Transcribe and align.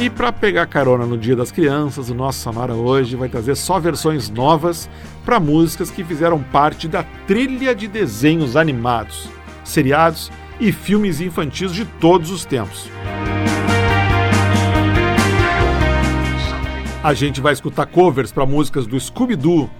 E 0.00 0.10
para 0.10 0.32
pegar 0.32 0.66
carona 0.66 1.06
no 1.06 1.16
Dia 1.16 1.36
das 1.36 1.52
Crianças, 1.52 2.10
o 2.10 2.14
nosso 2.14 2.40
Sonora 2.40 2.74
hoje 2.74 3.14
vai 3.14 3.28
trazer 3.28 3.54
só 3.54 3.78
versões 3.78 4.28
novas 4.28 4.90
para 5.24 5.38
músicas 5.38 5.90
que 5.90 6.02
fizeram 6.02 6.42
parte 6.42 6.88
da 6.88 7.04
trilha 7.26 7.74
de 7.74 7.86
desenhos 7.86 8.56
animados, 8.56 9.28
seriados 9.62 10.32
e 10.58 10.72
filmes 10.72 11.20
infantis 11.20 11.72
de 11.72 11.84
todos 11.84 12.30
os 12.30 12.44
tempos. 12.44 12.90
A 17.02 17.14
gente 17.14 17.40
vai 17.40 17.52
escutar 17.52 17.86
covers 17.86 18.32
para 18.32 18.44
músicas 18.44 18.86
do 18.86 18.98
Scooby-Doo, 18.98 19.70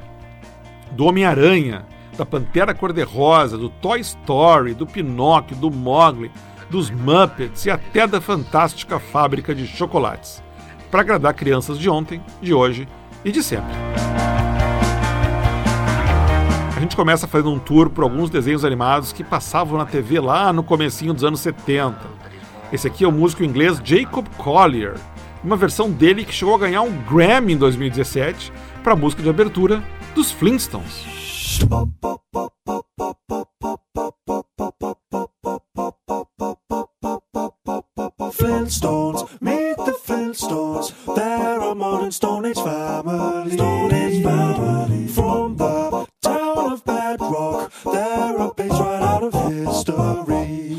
do 0.93 1.07
Homem-Aranha, 1.07 1.87
da 2.17 2.25
Pantera 2.25 2.73
Cor-de-Rosa, 2.73 3.59
do 3.59 3.69
Toy 3.69 4.01
Story, 4.01 4.75
do 4.75 4.87
Pinóquio, 4.87 5.57
do 5.57 5.71
Mogli, 5.71 6.31
dos 6.71 6.91
Muppets 6.91 7.67
e 7.67 7.71
até 7.71 8.07
da 8.07 8.21
fantástica 8.21 8.99
fábrica 8.99 9.55
de 9.55 9.67
chocolates, 9.67 10.43
para 10.91 11.01
agradar 11.01 11.35
crianças 11.35 11.79
de 11.79 11.89
ontem, 11.89 12.23
de 12.41 12.53
hoje 12.55 12.89
e 13.25 13.33
de 13.33 13.43
sempre. 13.43 13.75
A 16.77 16.81
gente 16.81 16.97
começa 16.97 17.27
fazendo 17.27 17.53
um 17.53 17.59
tour 17.59 17.89
por 17.89 18.05
alguns 18.05 18.29
desenhos 18.29 18.65
animados 18.65 19.13
que 19.13 19.25
passavam 19.25 19.79
na 19.79 19.87
TV 19.87 20.21
lá 20.21 20.53
no 20.53 20.63
comecinho 20.63 21.15
dos 21.15 21.25
anos 21.25 21.41
70. 21.41 21.99
Esse 22.73 22.87
aqui 22.87 23.05
é 23.05 23.09
o 23.09 23.13
músico 23.13 23.45
inglês 23.45 23.81
Jacob 23.83 24.27
Collier, 24.37 24.95
uma 25.43 25.57
versão 25.57 25.91
dele 25.91 26.25
que 26.25 26.35
chegou 26.35 26.55
a 26.55 26.59
ganhar 26.59 26.83
um 26.83 26.97
Grammy 27.05 27.53
em 27.53 27.57
2017 27.57 28.53
para 28.83 28.95
a 28.95 28.97
música 28.97 29.23
de 29.23 29.29
abertura 29.29 29.83
dos 30.15 30.31
Flintstones. 30.31 31.05
Flintstones, 38.45 39.41
meet 39.41 39.75
the 39.79 39.97
Flintstones. 40.05 40.93
They're 41.17 41.61
a 41.61 41.75
modern 41.75 42.13
Stone 42.13 42.45
Age 42.45 42.57
family. 42.57 43.53
Stone 43.53 43.95
Age 43.95 44.23
family. 44.23 45.07
From 45.09 45.57
the 45.57 46.07
town 46.21 46.73
of 46.73 46.85
Bedrock, 46.85 47.73
they're 47.85 48.37
a 48.37 48.53
page 48.53 48.71
right 48.71 49.03
out 49.03 49.23
of 49.25 49.33
history. 49.51 50.77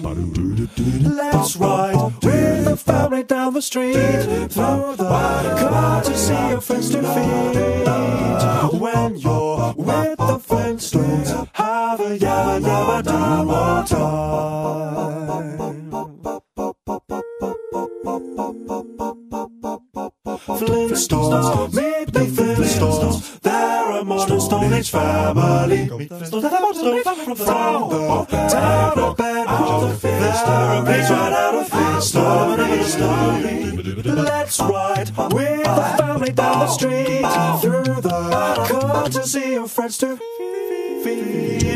Let's 1.01 1.55
ride 1.57 2.13
with 2.21 2.65
the 2.65 2.77
family 2.77 3.23
down 3.23 3.55
the 3.55 3.63
street 3.63 3.95
through 3.95 4.95
the 4.97 5.55
courtesy 5.57 6.33
of 6.53 6.63
friends 6.63 6.91
to 6.91 7.01
feed. 7.01 7.85
Family. 25.75 26.07
From 26.07 26.41
the 26.41 26.49
town 28.49 28.99
of 28.99 29.17
Bedrock, 29.17 29.99
they're 30.01 30.13
a 30.15 30.85
page 30.85 31.09
right 31.09 31.33
out 31.33 31.55
of 31.55 31.67
history. 31.95 32.21
Let's 34.13 34.59
ride 34.59 35.09
with 35.33 35.63
the 35.63 35.95
family 35.97 36.31
down 36.31 36.59
the 36.59 36.67
street 36.67 37.25
through 37.61 38.01
the 38.01 38.65
courtesy 38.69 39.55
of 39.55 39.71
friends 39.71 39.97
to 39.99 40.17
feed. 41.03 41.74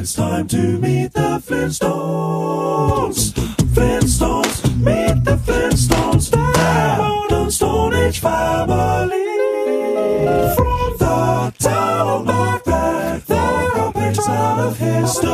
It's 0.00 0.14
time 0.14 0.48
to 0.48 0.78
meet 0.78 1.12
the 1.12 1.38
Flintstones. 1.46 3.32
Flintstones, 3.74 4.76
meet 4.78 5.24
the 5.24 5.36
Flintstones. 5.36 6.30
They're 6.30 6.96
modern 6.96 7.50
Stone 7.50 7.94
Age 7.94 8.18
family. 8.18 9.26
From 10.56 10.96
the 10.98 11.52
town 11.58 12.08
of 12.08 12.64
Baghdad, 12.64 13.22
they're 13.26 13.44
a 13.44 14.30
out 14.30 14.58
of 14.68 14.78
history. 14.78 15.30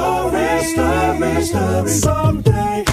History. 1.21 1.88
Someday, 1.88 2.85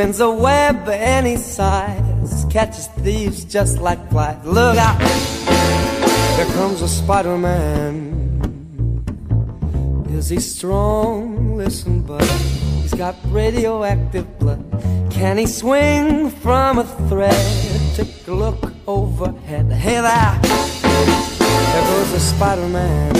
Spins 0.00 0.20
a 0.20 0.30
web 0.30 0.88
any 0.88 1.36
size, 1.36 2.46
catches 2.48 2.86
thieves 3.04 3.44
just 3.44 3.80
like 3.80 3.98
flies. 4.08 4.42
Look 4.46 4.78
out! 4.78 4.98
Here 6.36 6.46
comes 6.54 6.80
a 6.80 6.88
Spider-Man. 6.88 9.04
Is 10.08 10.30
he 10.30 10.40
strong? 10.40 11.58
Listen, 11.58 12.00
bud. 12.00 12.24
He's 12.80 12.94
got 12.94 13.14
radioactive 13.26 14.38
blood. 14.38 14.64
Can 15.10 15.36
he 15.36 15.46
swing 15.46 16.30
from 16.30 16.78
a 16.78 16.84
thread? 17.10 17.94
Take 17.94 18.26
a 18.26 18.32
look 18.32 18.72
overhead. 18.86 19.70
Hey 19.70 20.00
there! 20.00 20.38
There 21.72 21.84
goes 21.92 22.12
a 22.14 22.20
Spider-Man 22.20 23.16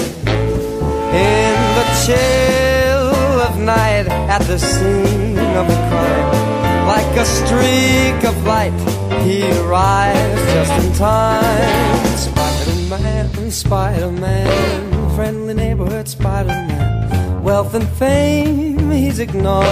in 1.12 1.56
the 1.76 1.84
chill 2.06 3.42
of 3.48 3.58
night 3.58 4.08
at 4.08 4.42
the 4.44 4.58
scene 4.58 5.36
of 5.36 5.68
the 5.68 5.76
crime. 5.90 6.59
Like 6.90 7.16
a 7.16 7.24
streak 7.24 8.24
of 8.24 8.44
light, 8.44 8.74
he 9.22 9.48
arrives 9.60 10.42
just 10.54 10.72
in 10.84 10.92
time. 10.94 12.16
Spider-Man, 12.16 13.50
Spider-Man, 13.52 15.14
friendly 15.14 15.54
neighborhood 15.54 16.08
Spider-Man. 16.08 17.44
Wealth 17.44 17.74
and 17.74 17.88
fame 17.90 18.90
he's 18.90 19.20
ignored. 19.20 19.66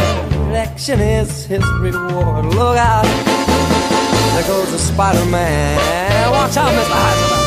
Action 0.55 1.01
is 1.01 1.45
his 1.45 1.65
reward. 1.81 2.45
Look 2.55 2.79
out, 2.79 3.03
there 4.35 4.47
goes 4.47 4.71
the 4.71 4.79
Spider-Man. 4.79 6.31
Watch 6.31 6.57
out, 6.57 6.73
Mr. 6.73 6.95
Heisenberg. 7.03 7.38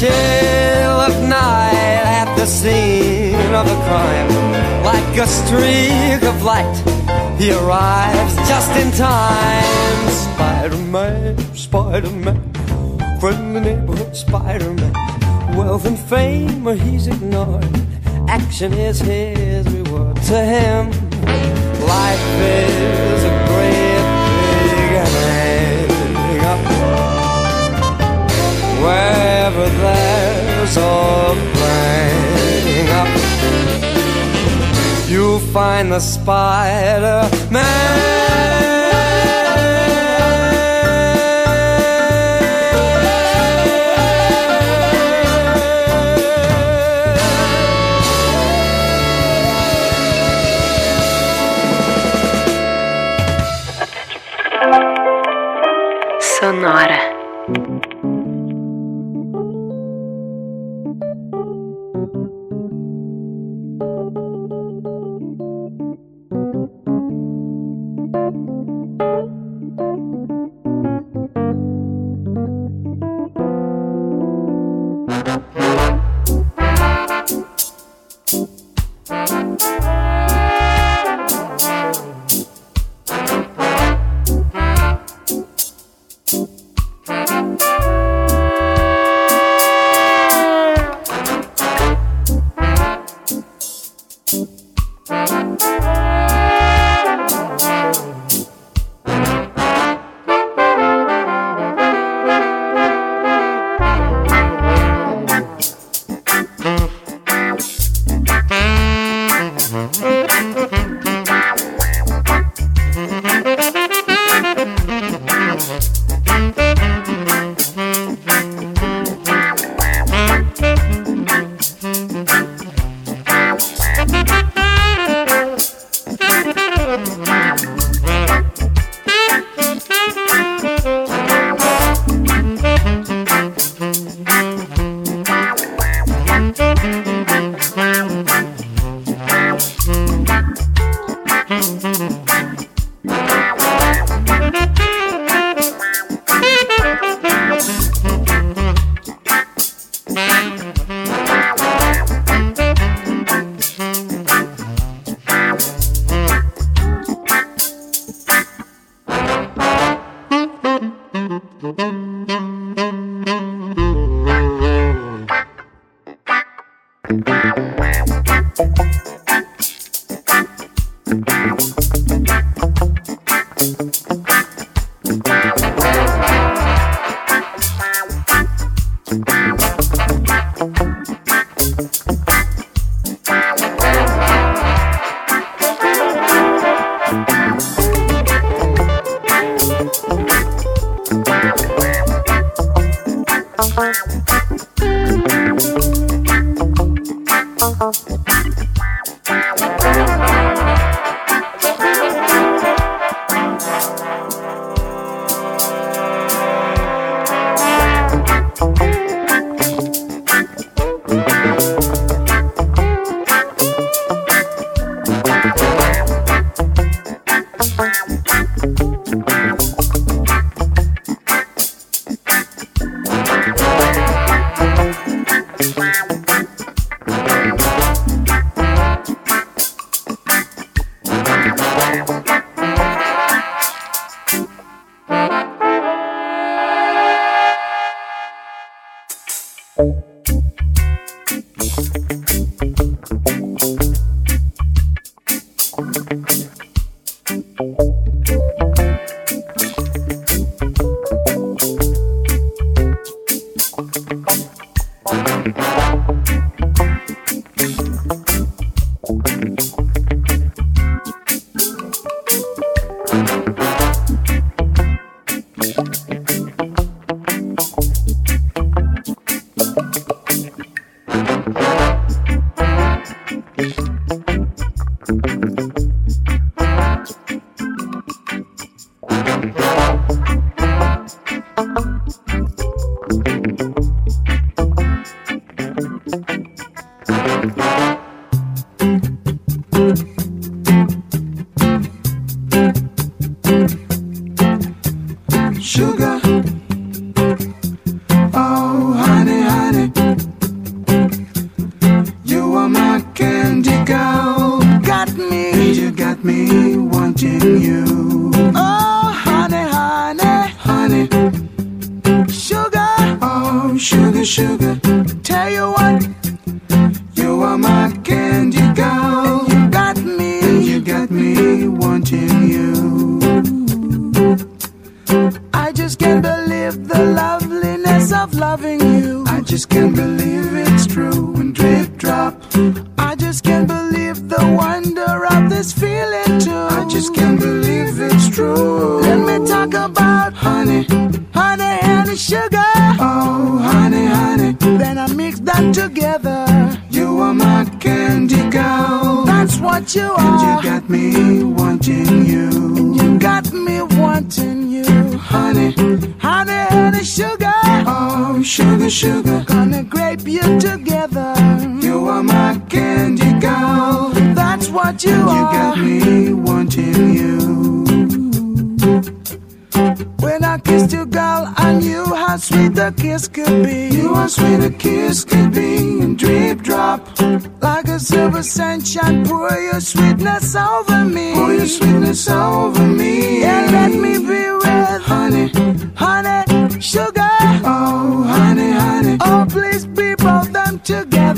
Chill 0.00 0.96
of 1.08 1.14
night 1.28 2.00
at 2.20 2.34
the 2.34 2.46
scene 2.46 3.52
of 3.52 3.66
the 3.68 3.78
crime. 3.84 4.30
Like 4.82 5.18
a 5.18 5.26
streak 5.26 6.22
of 6.22 6.42
light, 6.42 6.76
he 7.38 7.52
arrives 7.52 8.34
just 8.48 8.74
in 8.82 8.90
time. 8.92 10.08
Spider-Man, 10.08 11.36
Spider-Man, 11.54 12.40
friendly 13.20 13.60
neighborhood 13.60 14.16
Spider-Man. 14.16 14.94
Wealth 15.54 15.84
and 15.84 15.98
fame, 15.98 16.66
or 16.66 16.76
he's 16.76 17.06
ignored. 17.06 17.68
Action 18.26 18.72
is 18.72 19.00
his 19.00 19.66
reward. 19.68 20.16
To 20.30 20.38
him, 20.54 20.90
life 21.94 22.28
is 22.40 23.24
a 23.32 23.34
great 23.50 24.04
big 24.64 24.92
hang 26.16 26.44
up. 26.46 27.19
Wherever 28.82 29.68
there's 29.68 30.76
a 30.76 31.36
playing 31.54 32.88
up, 33.00 33.08
you'll 35.08 35.38
find 35.38 35.92
the 35.92 36.00
Spider 36.00 37.28
Man. 37.50 38.20
Sonora. 56.40 56.99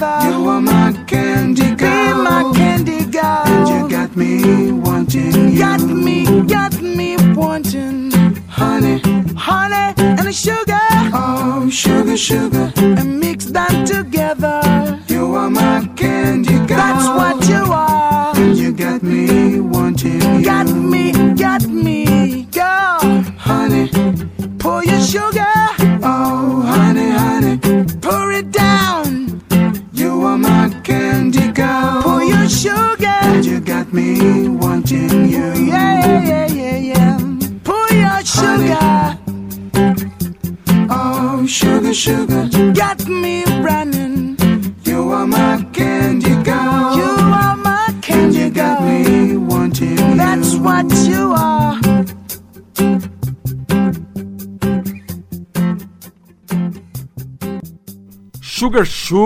Together. 0.03 0.32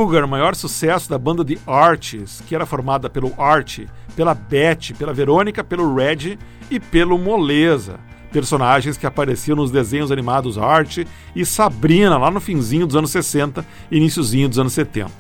Sugar 0.07 0.25
maior 0.29 0.55
sucesso 0.55 1.11
da 1.11 1.19
banda 1.19 1.45
de 1.45 1.59
Arts, 1.67 2.41
que 2.47 2.55
era 2.55 2.65
formada 2.65 3.11
pelo 3.11 3.35
Art, 3.37 3.81
pela 4.15 4.35
Beth, 4.35 4.95
pela 4.97 5.13
Verônica, 5.13 5.65
pelo 5.65 5.97
Red 5.97 6.39
e 6.71 6.79
pelo 6.79 7.19
Moleza, 7.19 7.99
personagens 8.31 8.97
que 8.97 9.05
apareciam 9.05 9.57
nos 9.57 9.73
desenhos 9.73 10.13
animados 10.13 10.59
Art 10.59 10.99
e 11.35 11.45
Sabrina 11.45 12.17
lá 12.17 12.31
no 12.31 12.39
finzinho 12.39 12.87
dos 12.87 12.95
anos 12.95 13.11
60 13.11 13.67
e 13.91 13.97
iníciozinho 13.97 14.49
dos 14.49 14.61
anos 14.61 14.75
70. 14.75 15.11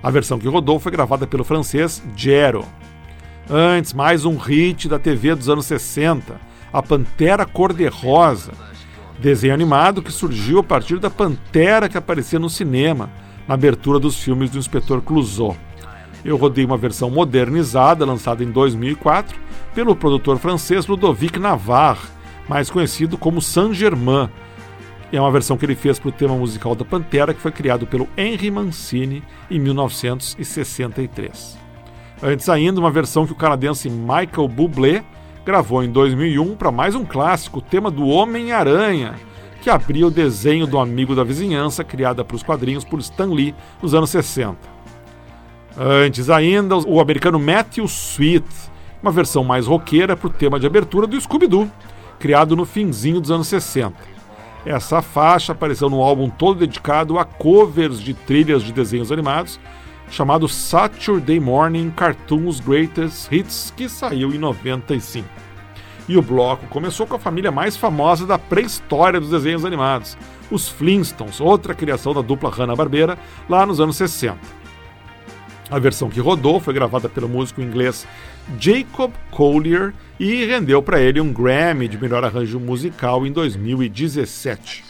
A 0.00 0.08
versão 0.08 0.38
que 0.38 0.46
rodou 0.46 0.78
foi 0.78 0.92
gravada 0.92 1.26
pelo 1.26 1.42
francês 1.42 2.00
Jero. 2.14 2.64
Antes, 3.50 3.92
mais 3.92 4.24
um 4.24 4.36
hit 4.36 4.88
da 4.88 5.00
TV 5.00 5.34
dos 5.34 5.48
anos 5.48 5.66
60, 5.66 6.40
A 6.72 6.80
Pantera 6.80 7.44
Cor-de-Rosa, 7.44 8.52
desenho 9.18 9.52
animado 9.54 10.00
que 10.00 10.12
surgiu 10.12 10.60
a 10.60 10.62
partir 10.62 11.00
da 11.00 11.10
pantera 11.10 11.88
que 11.88 11.98
aparecia 11.98 12.38
no 12.38 12.48
cinema, 12.48 13.10
na 13.46 13.54
abertura 13.54 13.98
dos 13.98 14.16
filmes 14.16 14.50
do 14.50 14.58
Inspetor 14.58 15.00
Clouseau. 15.00 15.56
Eu 16.24 16.36
rodei 16.36 16.64
uma 16.64 16.76
versão 16.76 17.10
modernizada, 17.10 18.04
lançada 18.04 18.44
em 18.44 18.50
2004, 18.50 19.38
pelo 19.74 19.96
produtor 19.96 20.38
francês 20.38 20.86
Ludovic 20.86 21.38
Navarre, 21.38 22.08
mais 22.48 22.70
conhecido 22.70 23.18
como 23.18 23.42
Saint-Germain. 23.42 24.28
É 25.12 25.20
uma 25.20 25.30
versão 25.30 25.58
que 25.58 25.66
ele 25.66 25.74
fez 25.74 25.98
para 25.98 26.08
o 26.08 26.12
tema 26.12 26.34
musical 26.36 26.74
da 26.74 26.84
Pantera, 26.84 27.34
que 27.34 27.40
foi 27.40 27.52
criado 27.52 27.86
pelo 27.86 28.08
Henry 28.16 28.50
Mancini 28.50 29.22
em 29.50 29.58
1963. 29.58 31.58
Antes 32.22 32.48
ainda, 32.48 32.80
uma 32.80 32.90
versão 32.90 33.26
que 33.26 33.32
o 33.32 33.36
canadense 33.36 33.90
Michael 33.90 34.48
Bublé 34.48 35.04
gravou 35.44 35.82
em 35.82 35.90
2001 35.90 36.54
para 36.54 36.70
mais 36.70 36.94
um 36.94 37.04
clássico, 37.04 37.58
o 37.58 37.62
tema 37.62 37.90
do 37.90 38.06
Homem-Aranha, 38.06 39.16
que 39.62 39.70
abria 39.70 40.04
o 40.04 40.10
desenho 40.10 40.66
do 40.66 40.76
Amigo 40.76 41.14
da 41.14 41.22
Vizinhança, 41.22 41.84
criada 41.84 42.24
para 42.24 42.34
os 42.34 42.42
quadrinhos 42.42 42.82
por 42.82 42.98
Stan 42.98 43.32
Lee 43.32 43.54
nos 43.80 43.94
anos 43.94 44.10
60. 44.10 44.58
Antes 45.78 46.28
ainda, 46.28 46.76
o 46.76 47.00
americano 47.00 47.38
Matthew 47.38 47.84
Sweet, 47.84 48.44
uma 49.00 49.12
versão 49.12 49.44
mais 49.44 49.68
roqueira 49.68 50.16
para 50.16 50.26
o 50.26 50.30
tema 50.30 50.58
de 50.58 50.66
abertura 50.66 51.06
do 51.06 51.18
Scooby-Doo, 51.18 51.70
criado 52.18 52.56
no 52.56 52.64
finzinho 52.64 53.20
dos 53.20 53.30
anos 53.30 53.46
60. 53.46 53.94
Essa 54.66 55.00
faixa 55.00 55.52
apareceu 55.52 55.88
no 55.88 56.02
álbum 56.02 56.28
todo 56.28 56.58
dedicado 56.58 57.16
a 57.16 57.24
covers 57.24 58.00
de 58.00 58.14
trilhas 58.14 58.64
de 58.64 58.72
desenhos 58.72 59.12
animados, 59.12 59.60
chamado 60.10 60.48
Saturday 60.48 61.38
Morning 61.38 61.90
Cartoons 61.90 62.58
Greatest 62.58 63.30
Hits, 63.30 63.72
que 63.76 63.88
saiu 63.88 64.34
em 64.34 64.38
95. 64.38 65.26
E 66.08 66.16
o 66.16 66.22
bloco 66.22 66.66
começou 66.66 67.06
com 67.06 67.16
a 67.16 67.18
família 67.18 67.52
mais 67.52 67.76
famosa 67.76 68.26
da 68.26 68.38
pré-história 68.38 69.20
dos 69.20 69.30
desenhos 69.30 69.64
animados, 69.64 70.16
os 70.50 70.68
Flintstones, 70.68 71.40
outra 71.40 71.74
criação 71.74 72.12
da 72.12 72.20
dupla 72.20 72.50
Hanna-Barbera, 72.50 73.18
lá 73.48 73.64
nos 73.64 73.80
anos 73.80 73.96
60. 73.96 74.38
A 75.70 75.78
versão 75.78 76.10
que 76.10 76.20
rodou 76.20 76.60
foi 76.60 76.74
gravada 76.74 77.08
pelo 77.08 77.28
músico 77.28 77.62
inglês 77.62 78.06
Jacob 78.58 79.10
Collier 79.30 79.94
e 80.20 80.44
rendeu 80.44 80.82
para 80.82 81.00
ele 81.00 81.20
um 81.20 81.32
Grammy 81.32 81.88
de 81.88 81.96
melhor 81.96 82.22
arranjo 82.24 82.60
musical 82.60 83.26
em 83.26 83.32
2017. 83.32 84.84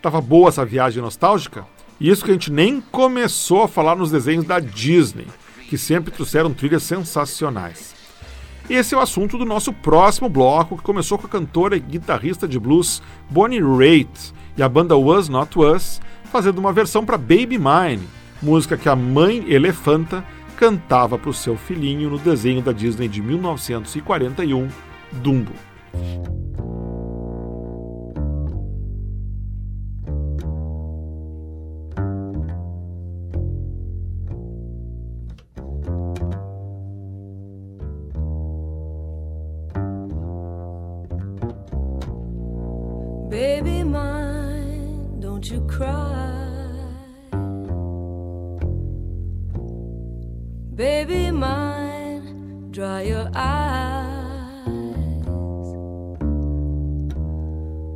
Tava 0.00 0.20
boa 0.20 0.48
essa 0.48 0.64
viagem 0.64 1.02
nostálgica? 1.02 1.66
Isso 2.00 2.24
que 2.24 2.30
a 2.30 2.32
gente 2.32 2.50
nem 2.50 2.80
começou 2.80 3.64
a 3.64 3.68
falar 3.68 3.94
nos 3.94 4.10
desenhos 4.10 4.46
da 4.46 4.58
Disney, 4.58 5.26
que 5.68 5.76
sempre 5.76 6.10
trouxeram 6.10 6.54
trilhas 6.54 6.82
sensacionais. 6.82 7.99
Esse 8.70 8.94
é 8.94 8.96
o 8.96 9.00
assunto 9.00 9.36
do 9.36 9.44
nosso 9.44 9.72
próximo 9.72 10.28
bloco, 10.28 10.76
que 10.76 10.84
começou 10.84 11.18
com 11.18 11.26
a 11.26 11.30
cantora 11.30 11.76
e 11.76 11.80
guitarrista 11.80 12.46
de 12.46 12.56
blues 12.56 13.02
Bonnie 13.28 13.60
Raitt 13.60 14.32
e 14.56 14.62
a 14.62 14.68
banda 14.68 14.96
Was 14.96 15.28
Not 15.28 15.58
Was, 15.58 16.00
fazendo 16.30 16.58
uma 16.58 16.72
versão 16.72 17.04
para 17.04 17.18
Baby 17.18 17.58
Mine, 17.58 18.06
música 18.40 18.76
que 18.76 18.88
a 18.88 18.94
mãe 18.94 19.44
elefanta 19.48 20.24
cantava 20.56 21.18
para 21.18 21.30
o 21.30 21.34
seu 21.34 21.56
filhinho 21.56 22.10
no 22.10 22.18
desenho 22.18 22.62
da 22.62 22.70
Disney 22.70 23.08
de 23.08 23.20
1941, 23.20 24.68
Dumbo. 25.14 25.52
Baby 43.40 43.84
mine, 43.84 45.18
don't 45.18 45.50
you 45.50 45.62
cry. 45.62 46.30
Baby 50.74 51.30
mine, 51.30 52.68
dry 52.70 53.00
your 53.00 53.30
eyes. 53.34 54.60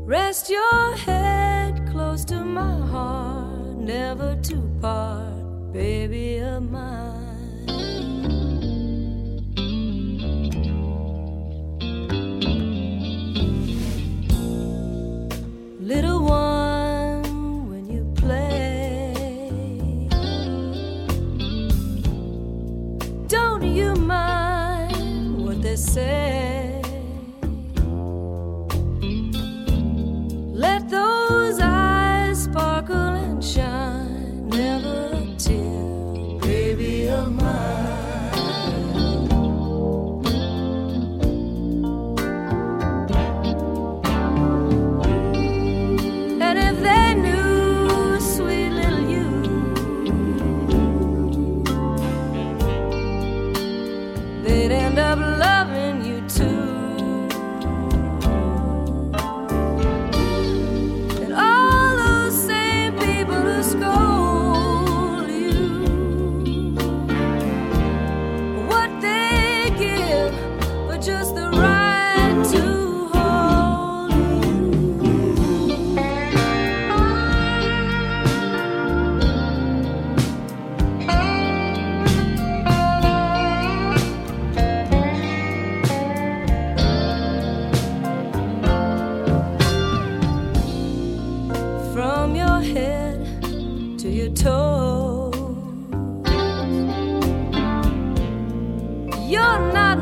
Rest 0.07 0.49
your 0.49 0.97
head 0.97 1.91
close 1.91 2.25
to 2.25 2.43
my 2.43 2.77
heart, 2.87 3.77
never 3.77 4.37
to 4.45 4.57
part, 4.81 5.75
baby 5.75 6.39
of 6.39 6.63
mine. 6.71 7.14
Say? 25.95 26.34
You're 99.27 99.73
not 99.73 99.94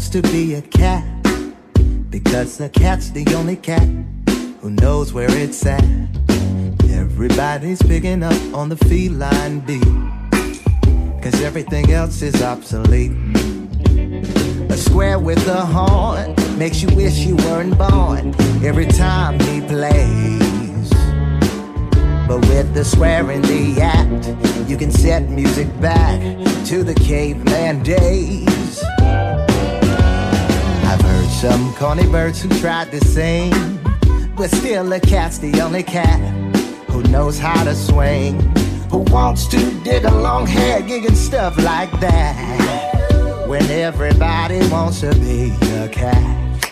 wants 0.00 0.08
to 0.08 0.22
be 0.32 0.54
a 0.54 0.62
cat 0.62 1.04
because 2.08 2.56
the 2.56 2.70
cat's 2.70 3.10
the 3.10 3.26
only 3.34 3.54
cat 3.54 3.86
who 4.62 4.70
knows 4.70 5.12
where 5.12 5.28
it's 5.30 5.66
at. 5.66 5.84
Everybody's 6.88 7.82
picking 7.82 8.22
up 8.22 8.54
on 8.54 8.70
the 8.70 8.76
feline 8.76 9.60
beat 9.60 9.84
because 11.16 11.42
everything 11.42 11.90
else 11.90 12.22
is 12.22 12.42
obsolete. 12.42 13.12
A 14.70 14.76
square 14.78 15.18
with 15.18 15.46
a 15.46 15.66
horn 15.66 16.34
makes 16.56 16.80
you 16.80 16.88
wish 16.96 17.18
you 17.18 17.36
weren't 17.36 17.76
born 17.76 18.34
every 18.64 18.86
time 18.86 19.38
he 19.38 19.60
plays. 19.60 20.88
But 22.26 22.40
with 22.48 22.72
the 22.72 22.86
square 22.86 23.30
in 23.30 23.42
the 23.42 23.82
act, 23.82 24.28
you 24.66 24.78
can 24.78 24.90
set 24.90 25.28
music 25.28 25.68
back 25.78 26.18
to 26.68 26.82
the 26.84 26.94
caveman 26.94 27.82
days. 27.82 28.50
Some 31.40 31.72
corny 31.76 32.06
birds 32.06 32.42
who 32.42 32.50
tried 32.60 32.90
to 32.90 33.02
sing, 33.02 33.50
but 34.36 34.50
still 34.50 34.92
a 34.92 35.00
cat's 35.00 35.38
the 35.38 35.62
only 35.62 35.82
cat 35.82 36.20
who 36.90 37.02
knows 37.04 37.38
how 37.38 37.64
to 37.64 37.74
swing, 37.74 38.38
who 38.90 38.98
wants 39.10 39.46
to 39.46 39.58
dig 39.82 40.04
a 40.04 40.14
long 40.14 40.46
hair 40.46 40.82
gig 40.82 41.06
and 41.06 41.16
stuff 41.16 41.56
like 41.56 41.90
that. 42.00 43.46
When 43.48 43.62
everybody 43.70 44.58
wants 44.68 45.00
to 45.00 45.14
be 45.14 45.56
a 45.76 45.88
cat. 45.88 46.69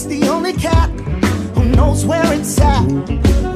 Cat's 0.00 0.06
the 0.06 0.28
only 0.28 0.52
cat 0.52 0.90
who 1.54 1.64
knows 1.64 2.06
where 2.06 2.32
it's 2.32 2.60
at. 2.60 2.84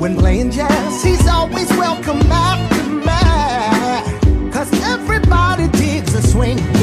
When 0.00 0.16
playing 0.16 0.50
jazz, 0.50 1.02
he's 1.02 1.26
always 1.26 1.68
welcome 1.70 2.20
after 2.30 2.90
man. 3.04 4.52
Cause 4.52 4.70
everybody 4.82 5.68
digs 5.68 6.14
a 6.14 6.22
swinging 6.22 6.73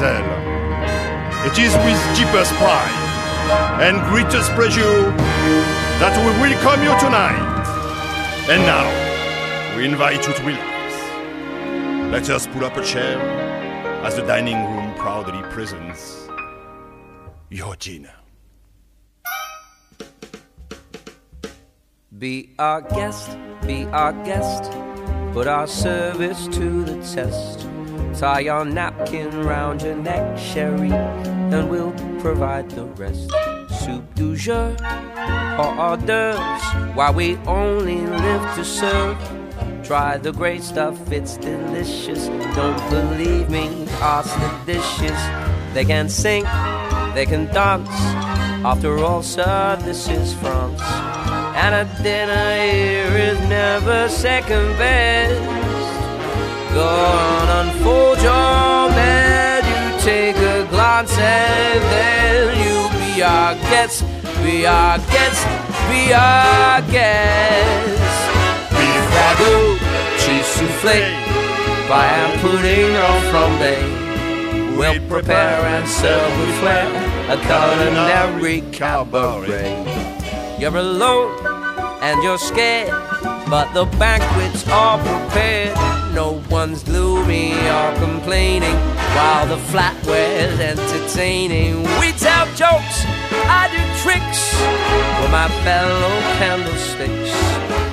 mademoiselle, 0.00 1.46
it 1.46 1.58
is 1.58 1.74
with 1.76 2.16
deepest 2.16 2.52
pride 2.54 3.80
and 3.82 4.00
greatest 4.10 4.50
pleasure 4.52 5.10
that 6.00 6.16
we 6.18 6.30
welcome 6.40 6.82
you 6.82 6.98
tonight. 6.98 7.54
And 8.48 8.62
now, 8.62 9.76
we 9.76 9.84
invite 9.84 10.26
you 10.26 10.32
to 10.32 10.42
relax. 10.42 10.72
Let 12.10 12.30
us 12.30 12.46
pull 12.46 12.64
up 12.64 12.76
a 12.76 12.84
chair 12.84 13.18
as 14.04 14.16
the 14.16 14.22
dining 14.22 14.56
room 14.56 14.94
proudly 14.94 15.42
presents 15.50 16.28
your 17.50 17.76
dinner. 17.76 18.14
Be 22.16 22.54
our 22.58 22.80
guest, 22.80 23.36
be 23.66 23.84
our 23.86 24.12
guest. 24.24 24.72
Put 25.32 25.48
our 25.48 25.66
service 25.66 26.46
to 26.48 26.84
the 26.84 26.94
test. 27.02 27.73
Tie 28.16 28.40
your 28.40 28.64
napkin 28.64 29.30
round 29.44 29.82
your 29.82 29.96
neck, 29.96 30.38
Sherry, 30.38 30.92
and 30.92 31.68
we'll 31.68 31.92
provide 32.20 32.70
the 32.70 32.84
rest. 32.84 33.28
Soup 33.68 34.04
du 34.14 34.36
jour 34.36 34.76
or 35.58 35.74
hors 35.74 35.96
d'oeuvres, 35.96 36.62
while 36.94 37.12
we 37.12 37.36
only 37.46 38.00
live 38.06 38.54
to 38.54 38.64
serve. 38.64 39.18
Try 39.82 40.16
the 40.16 40.32
great 40.32 40.62
stuff, 40.62 40.96
it's 41.12 41.36
delicious. 41.36 42.28
Don't 42.54 42.78
believe 42.88 43.50
me, 43.50 43.86
ask 44.00 44.32
the 44.38 44.72
dishes. 44.72 45.18
They 45.74 45.84
can 45.84 46.08
sing, 46.08 46.44
they 47.14 47.26
can 47.26 47.46
dance. 47.52 47.88
After 48.64 48.96
all, 48.98 49.22
sir, 49.22 49.76
this 49.82 50.08
is 50.08 50.32
France. 50.34 50.80
And 51.56 51.74
a 51.74 52.02
dinner 52.02 52.62
here 52.62 53.32
is 53.32 53.38
never 53.48 54.08
second 54.08 54.78
best. 54.78 55.63
Go 56.74 56.82
on, 56.82 57.66
unfold 57.66 58.18
your 58.18 58.88
bed. 58.98 59.62
You 59.62 60.00
take 60.02 60.36
a 60.36 60.66
glance 60.70 61.16
and 61.16 61.82
then 61.94 62.50
you 62.64 62.76
be 62.98 63.22
our 63.22 63.54
guest. 63.70 64.02
Be 64.42 64.66
our 64.66 64.98
guest. 64.98 65.46
Be 65.88 66.12
our 66.12 66.82
guest. 66.90 68.24
Beef 68.74 69.04
ragout, 69.14 69.78
cheese 70.18 70.50
souffle, 70.56 70.98
and 71.94 72.40
pudding 72.40 72.96
or 73.06 73.20
flambe. 73.30 74.76
We'll 74.76 75.00
prepare 75.08 75.60
and 75.74 75.88
serve 75.88 76.38
with 76.40 76.58
flair 76.58 76.90
a 77.30 77.36
culinary 77.46 78.62
cabaret. 78.72 79.78
You're 80.58 80.76
alone 80.76 81.38
and 82.02 82.20
you're 82.24 82.36
scared, 82.36 82.90
but 83.48 83.72
the 83.74 83.84
banquets 83.96 84.66
are 84.68 84.98
prepared. 84.98 85.93
No 86.64 86.70
one's 86.70 86.82
gloomy 86.82 87.52
or 87.52 87.92
complaining 87.96 88.74
while 89.12 89.46
the 89.46 89.58
flatware's 89.68 90.58
entertaining. 90.58 91.82
We 92.00 92.12
tell 92.12 92.46
jokes, 92.56 93.04
I 93.52 93.68
do 93.68 93.82
tricks 94.00 94.40
with 95.20 95.30
my 95.30 95.48
fellow 95.60 96.16
candlesticks. 96.40 97.28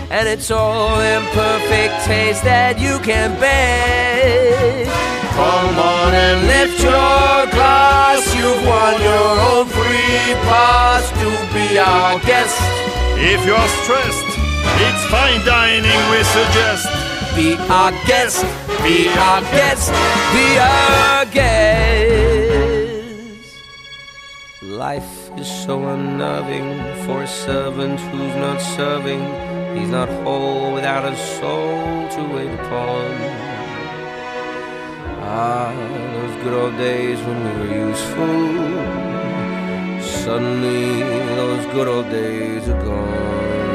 And 0.10 0.26
it's 0.26 0.50
all 0.52 1.02
in 1.02 1.22
perfect 1.36 2.06
taste 2.06 2.46
that 2.46 2.80
you 2.80 3.00
can 3.00 3.38
bear. 3.42 4.86
Come 5.36 5.76
on 5.78 6.14
and 6.14 6.48
lift 6.48 6.80
your 6.80 7.52
glass. 7.52 8.24
You've 8.34 8.64
won 8.64 8.96
your 9.04 9.32
own 9.52 9.68
free 9.68 10.32
pass 10.48 11.12
to 11.20 11.28
be 11.52 11.78
our 11.78 12.20
guest. 12.24 12.56
If 13.20 13.46
you're 13.46 13.72
stressed, 13.84 14.32
it's 14.80 15.04
fine 15.12 15.44
dining 15.46 16.00
we 16.10 16.24
suggest. 16.24 17.01
Be 17.36 17.56
our 17.70 17.92
guest. 18.06 18.44
Be 18.84 19.08
our 19.10 19.42
guest. 19.42 19.92
Be 20.34 20.58
our 20.60 21.26
guest. 21.26 22.32
Life 24.62 25.32
is 25.38 25.48
so 25.66 25.88
unnerving 25.88 26.70
for 27.06 27.24
a 27.24 27.28
servant 27.28 28.00
who's 28.00 28.36
not 28.36 28.60
serving. 28.62 29.22
He's 29.78 29.90
not 29.90 30.10
whole 30.24 30.74
without 30.74 31.06
a 31.06 31.16
soul 31.16 32.10
to 32.10 32.22
wait 32.36 32.54
upon. 32.60 33.12
Ah, 35.24 35.74
those 36.14 36.36
good 36.44 36.54
old 36.54 36.78
days 36.78 37.20
when 37.26 37.40
we 37.46 37.52
were 37.60 37.72
useful. 37.90 38.38
Suddenly, 40.24 41.04
those 41.36 41.66
good 41.74 41.88
old 41.88 42.10
days 42.10 42.68
are 42.68 42.84
gone. 42.84 43.72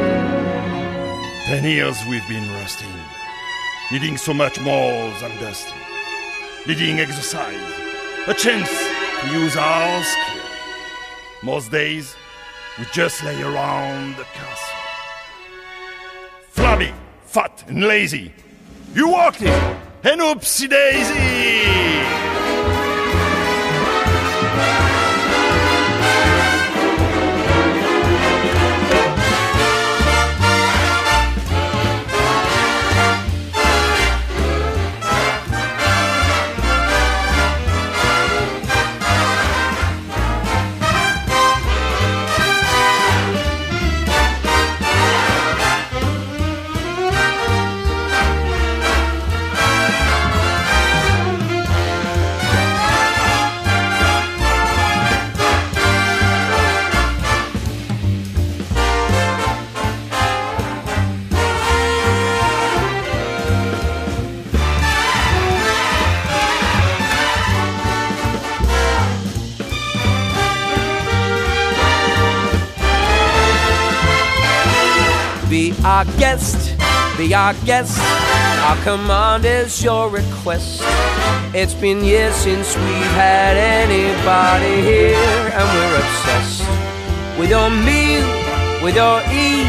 Ten 1.47 1.65
years 1.65 1.97
we've 2.09 2.29
been 2.29 2.49
rusting, 2.61 2.96
needing 3.93 4.17
so 4.17 4.35
much 4.35 4.61
more 4.61 5.11
than 5.21 5.31
dusting, 5.41 5.79
needing 6.67 6.99
exercise, 6.99 7.55
a 8.27 8.35
chance 8.35 8.69
to 9.21 9.31
use 9.31 9.57
our 9.57 10.03
skill. 10.03 10.43
Most 11.43 11.71
days, 11.71 12.17
we 12.79 12.85
just 12.93 13.23
lay 13.23 13.41
around 13.43 14.17
the 14.17 14.25
castle. 14.25 14.79
Flabby, 16.51 16.93
fat, 17.27 17.65
and 17.69 17.85
lazy. 17.85 18.33
You 18.95 19.09
walked 19.09 19.43
in, 19.43 19.77
and 20.03 20.21
oopsie 20.21 20.69
daisy! 20.69 22.26
Our 77.37 77.55
guest. 77.67 78.01
Our 78.65 78.77
command 78.83 79.45
is 79.45 79.85
your 79.85 80.09
request. 80.09 80.81
It's 81.55 81.75
been 81.75 82.03
years 82.03 82.35
since 82.35 82.75
we've 82.75 83.15
had 83.15 83.57
anybody 83.57 84.81
here, 84.81 85.43
and 85.53 85.65
we're 85.75 85.97
obsessed 86.01 86.65
with 87.39 87.51
your 87.51 87.69
meal, 87.69 88.25
with 88.83 88.97
your 88.97 89.21
ease. 89.29 89.69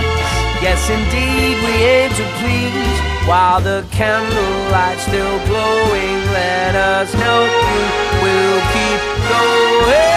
Yes, 0.63 0.82
indeed, 0.89 1.56
we 1.65 1.73
aim 1.84 2.10
to 2.15 2.25
please. 2.39 2.97
While 3.27 3.60
the 3.60 3.86
candlelight's 3.91 5.03
still 5.03 5.38
glowing, 5.45 6.19
let 6.32 6.73
us 6.73 7.13
help 7.13 7.51
you. 7.51 7.84
We'll 8.23 8.62
keep 8.71 9.01
going. 9.30 10.16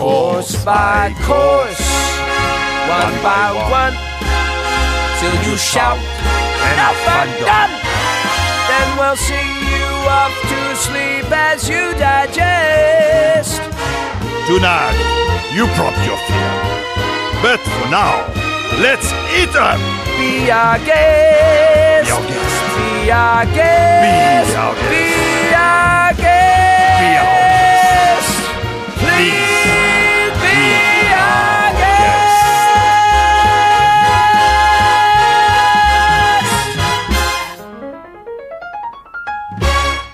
Course 0.00 0.56
by 0.64 1.12
course, 1.28 1.84
one 2.88 3.16
by 3.20 3.52
one, 3.68 3.92
till 5.20 5.36
you 5.44 5.54
shout, 5.58 6.00
enough 6.72 7.00
and 7.20 7.30
done. 7.44 7.72
Then 8.64 8.88
we'll 8.96 9.20
sing 9.20 9.52
you 9.68 9.88
off 10.08 10.32
to 10.48 10.60
sleep 10.74 11.28
as 11.30 11.68
you 11.68 11.92
digest. 12.00 13.60
Tonight, 14.48 14.96
you 15.52 15.66
prop 15.76 15.92
your 16.08 16.16
fear. 16.24 16.52
But 17.44 17.60
for 17.60 17.90
now, 17.92 18.24
let's 18.80 19.12
eat 19.36 19.54
up. 19.54 19.76
Be 20.16 20.50
our 20.50 20.78
guest. 20.78 22.08
Be 22.08 22.10
our 22.10 22.24
guest. 22.24 22.64
Be 22.74 23.10
our 23.12 23.44
guest. 23.44 24.48
Be 24.48 24.56
our 24.56 24.80
guest. 24.80 24.88
Be 24.88 25.54
our 25.54 26.12
guest. 26.14 26.40
Be 27.00 27.16
our 27.20 27.36
guest. 27.44 28.30
Please 28.96 29.49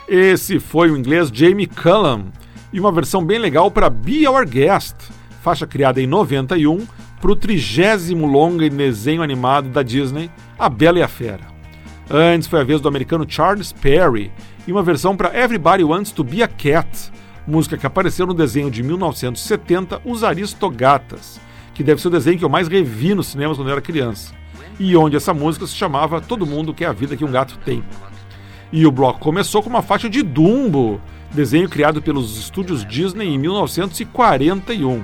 Esse 0.09 0.61
foi 0.61 0.89
o 0.89 0.97
inglês 0.97 1.31
Jamie 1.33 1.67
Cullum 1.67 2.27
e 2.73 2.79
uma 2.79 2.93
versão 2.93 3.25
bem 3.25 3.41
legal 3.41 3.73
para 3.73 3.91
Be 3.91 4.29
Our 4.29 4.47
Guest, 4.47 4.95
faixa 5.43 5.67
criada 5.67 6.01
em 6.01 6.07
91 6.07 6.87
para 7.21 7.33
o 7.33 7.35
trigésimo 7.35 8.25
longa 8.25 8.65
em 8.65 8.71
desenho 8.71 9.21
animado 9.21 9.69
da 9.69 9.83
Disney, 9.83 10.31
A 10.57 10.69
Bela 10.69 11.01
e 11.01 11.03
a 11.03 11.09
Fera. 11.09 11.41
Antes 12.09 12.47
foi 12.47 12.61
a 12.61 12.65
vez 12.65 12.81
do 12.81 12.87
americano 12.87 13.27
Charles 13.29 13.73
Perry 13.73 14.31
e 14.65 14.71
uma 14.71 14.83
versão 14.83 15.17
para 15.17 15.37
Everybody 15.37 15.83
Wants 15.83 16.13
to 16.13 16.23
Be 16.23 16.41
a 16.41 16.47
Cat, 16.47 17.11
música 17.45 17.77
que 17.77 17.87
apareceu 17.87 18.29
no 18.29 18.35
desenho 18.35 18.71
de 18.71 18.85
1970 18.85 20.03
Os 20.05 20.23
Aristogatas, 20.23 21.41
que 21.75 21.83
deve 21.83 22.01
ser 22.01 22.07
o 22.07 22.13
desenho 22.13 22.39
que 22.39 22.45
eu 22.45 22.49
mais 22.49 22.69
revi 22.69 23.13
nos 23.13 23.27
cinemas 23.27 23.57
quando 23.57 23.69
eu 23.69 23.73
era 23.73 23.81
criança, 23.81 24.33
e 24.79 24.97
onde 24.97 25.17
essa 25.17 25.35
música 25.35 25.67
se 25.67 25.75
chamava 25.75 26.21
Todo 26.21 26.47
Mundo 26.47 26.73
Quer 26.73 26.87
a 26.87 26.93
Vida 26.93 27.17
que 27.17 27.25
um 27.25 27.33
Gato 27.33 27.59
Tem. 27.65 27.83
E 28.77 28.87
o 28.87 28.93
bloco 28.93 29.19
começou 29.19 29.63
com 29.63 29.71
uma 29.71 29.81
faixa 29.81 30.07
de 30.07 30.23
Dumbo, 30.23 31.01
desenho 31.33 31.67
criado 31.67 32.03
pelos 32.03 32.37
estúdios 32.37 32.85
Disney 32.85 33.27
em 33.27 33.39
1941. 33.39 35.03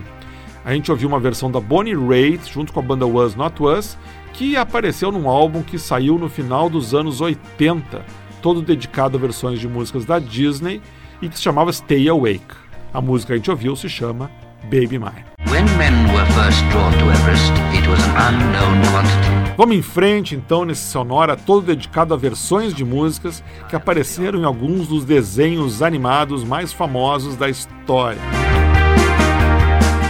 A 0.63 0.75
gente 0.75 0.91
ouviu 0.91 1.09
uma 1.09 1.19
versão 1.19 1.51
da 1.51 1.59
Bonnie 1.59 1.95
Raitt 1.95 2.53
junto 2.53 2.71
com 2.71 2.81
a 2.81 2.83
banda 2.83 3.07
Was 3.07 3.35
Not 3.35 3.63
Was, 3.63 3.97
que 4.35 4.59
apareceu 4.59 5.11
num 5.11 5.27
álbum 5.27 5.63
que 5.63 5.79
saiu 5.79 6.19
no 6.19 6.29
final 6.29 6.69
dos 6.69 6.95
anos 6.95 7.23
80, 7.23 8.05
todo 8.43 8.61
dedicado 8.61 9.17
a 9.17 9.21
versões 9.21 9.59
de 9.59 9.67
músicas 9.67 10.05
da 10.05 10.19
Disney 10.19 10.83
e 11.23 11.31
que 11.31 11.39
se 11.39 11.43
chamava 11.43 11.73
Stay 11.73 12.07
Awake. 12.11 12.55
A 12.93 13.01
música 13.01 13.29
que 13.29 13.33
a 13.33 13.37
gente 13.37 13.51
ouviu 13.51 13.75
se 13.75 13.89
chama 13.89 14.31
Baby 14.65 14.99
Mine. 14.99 15.25
When 15.49 15.65
men 15.77 16.13
were 16.15 16.27
first 16.33 16.65
drawn 16.71 16.93
to 16.93 17.11
Everest, 17.11 17.53
it 17.75 17.87
was 17.89 18.01
an 18.05 18.35
unknown 18.35 18.83
quantity. 18.91 19.43
Vamos 19.57 19.77
em 19.77 19.83
frente 19.83 20.35
então 20.35 20.65
nesse 20.65 20.91
sonora 20.91 21.37
todo 21.37 21.67
dedicado 21.67 22.15
a 22.15 22.17
versões 22.17 22.73
de 22.73 22.85
músicas 22.85 23.45
que 23.69 23.77
apareceram 23.77 24.41
em 24.41 24.45
alguns 24.45 24.89
dos 24.89 25.05
desenhos 25.05 25.83
animados 25.83 26.43
mais 26.43 26.73
famosos 26.73 27.37
da 27.37 27.51
história. 27.51 28.21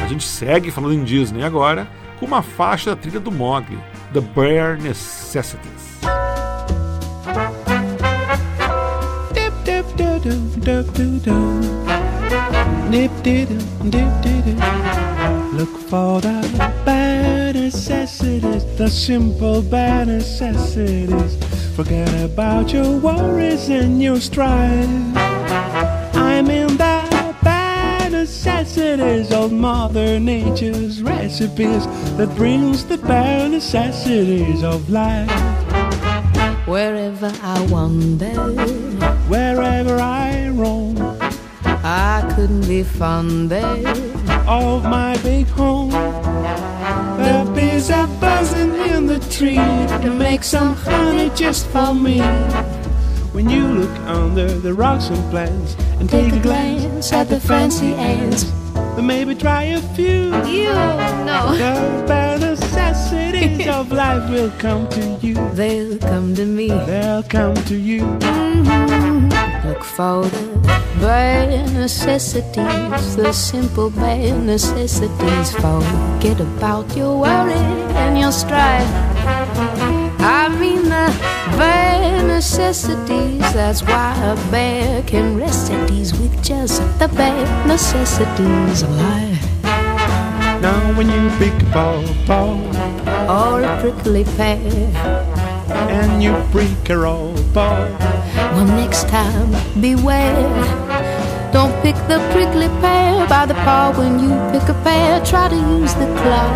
A 0.03 0.07
gente 0.07 0.25
segue 0.25 0.71
falando 0.71 0.95
em 0.95 1.03
Disney 1.03 1.43
agora 1.43 1.89
com 2.21 2.27
uma 2.27 2.43
faixa 2.43 2.91
da 2.91 2.97
trilha 2.97 3.19
do 3.19 3.33
Mogli, 3.33 3.79
The 4.13 4.21
Bare 4.21 4.81
Necessities. 4.81 5.99
Dip. 12.93 13.11
Look 15.55 15.79
for 15.89 16.21
the 16.21 16.73
bare 16.85 17.55
necessities, 17.55 18.67
the 18.77 18.91
simple 18.91 19.63
bare 19.63 20.05
necessities. 20.05 21.39
Forget 21.75 22.13
about 22.23 22.71
your 22.71 22.99
worries 22.99 23.71
and 23.71 24.03
your 24.03 24.21
strife. 24.21 24.91
I'm 26.15 26.51
in 26.51 26.77
the 26.77 27.35
bare 27.43 28.11
necessities 28.11 29.33
of 29.33 29.53
Mother 29.53 30.21
Nature's 30.21 31.03
recipes 31.03 31.87
that 32.19 32.31
brings 32.37 32.85
the 32.85 32.99
bare 32.99 33.49
necessities 33.49 34.63
of 34.63 34.91
life. 34.91 35.31
Wherever 36.69 37.33
I 37.43 37.67
wander, 37.71 38.35
Wherever 39.33 39.99
I 39.99 40.49
roam, 40.51 40.97
I 41.95 42.27
couldn't 42.35 42.67
be 42.67 42.83
fonder. 42.83 43.67
of 44.47 44.83
my 44.85 45.15
big 45.23 45.47
home. 45.49 45.91
The 45.91 47.53
bees 47.55 47.91
are 47.91 48.07
buzzing 48.19 48.75
in 48.95 49.07
the 49.07 49.19
tree 49.37 49.57
to 50.03 50.11
make 50.11 50.43
some 50.43 50.75
honey 50.75 51.31
just 51.35 51.67
for 51.67 51.93
me. 51.95 52.21
When 53.33 53.51
you 53.51 53.67
look 53.67 53.95
under 54.07 54.47
the 54.47 54.73
rocks 54.73 55.11
and 55.11 55.23
plants 55.31 55.77
and 56.01 56.09
take 56.09 56.33
a 56.33 56.41
glance 56.41 57.13
at 57.13 57.29
the 57.29 57.39
fancy 57.39 57.93
ants, 57.93 58.45
then 58.97 59.07
maybe 59.07 59.35
try 59.35 59.65
a 59.65 59.81
few. 59.95 60.35
You 60.47 60.73
know 61.29 61.53
The 61.53 62.05
bare 62.09 62.39
necessities 62.39 63.69
of 63.69 63.93
life 63.93 64.31
will 64.31 64.53
come 64.59 64.89
to 64.89 65.19
you. 65.21 65.35
they'll 65.53 65.99
come 65.99 66.35
to 66.37 66.47
me. 66.47 66.69
They'll 66.69 67.23
come 67.23 67.55
to 67.55 67.77
you. 67.77 68.01
Mm-hmm. 68.01 69.12
Look 69.65 69.85
for 69.85 70.25
the 70.25 70.83
bare 71.01 71.47
necessities, 71.73 73.17
the 73.17 73.33
simple 73.33 73.91
bare 73.91 74.35
necessities. 74.37 75.53
Forget 75.53 76.41
about 76.41 76.97
your 76.97 77.21
worry 77.21 77.55
and 78.03 78.19
your 78.19 78.33
strife. 78.33 78.91
I 80.19 80.49
mean 80.59 80.83
the 80.85 81.07
bare 81.57 82.23
necessities. 82.27 83.41
That's 83.53 83.83
why 83.83 84.15
a 84.33 84.35
bear 84.51 85.03
can 85.05 85.39
rest 85.39 85.71
at 85.71 85.91
ease 85.91 86.13
with 86.19 86.35
just 86.43 86.83
the 86.99 87.09
bare 87.09 87.67
necessities 87.67 88.83
of 88.83 88.91
life. 88.97 89.63
Now 90.61 90.93
when 90.97 91.09
you 91.09 91.31
pick 91.39 91.55
a 91.63 91.67
ball, 91.73 92.05
ball, 92.27 92.59
Or 93.31 93.63
a 93.63 93.81
prickly 93.81 94.25
pear. 94.37 94.59
and 95.89 96.23
you 96.23 96.33
break 96.53 96.91
a 96.91 96.99
roll, 96.99 97.35
ball. 97.55 97.89
Well, 98.55 98.67
next 98.67 99.09
time, 99.09 99.51
beware. 99.81 100.37
Don't 101.53 101.75
pick 101.83 101.97
the 102.09 102.19
prickly 102.33 102.69
pear 102.81 103.27
by 103.27 103.47
the 103.47 103.55
paw. 103.55 103.93
When 103.97 104.19
you 104.19 104.31
pick 104.53 104.69
a 104.69 104.75
pear, 104.85 105.25
try 105.25 105.49
to 105.49 105.57
use 105.57 105.95
the 105.95 106.07
claw. 106.21 106.53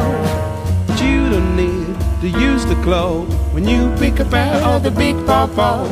But 0.87 1.01
you 1.03 1.29
don't 1.31 1.57
need 1.57 1.97
to 2.21 2.29
use 2.29 2.65
the 2.67 2.77
claw 2.83 3.25
when 3.53 3.67
you 3.67 3.95
pick 3.99 4.21
a 4.21 4.25
pear 4.25 4.55
of 4.63 4.83
the 4.83 4.91
big 4.91 5.17
paw 5.27 5.47
paw. 5.47 5.87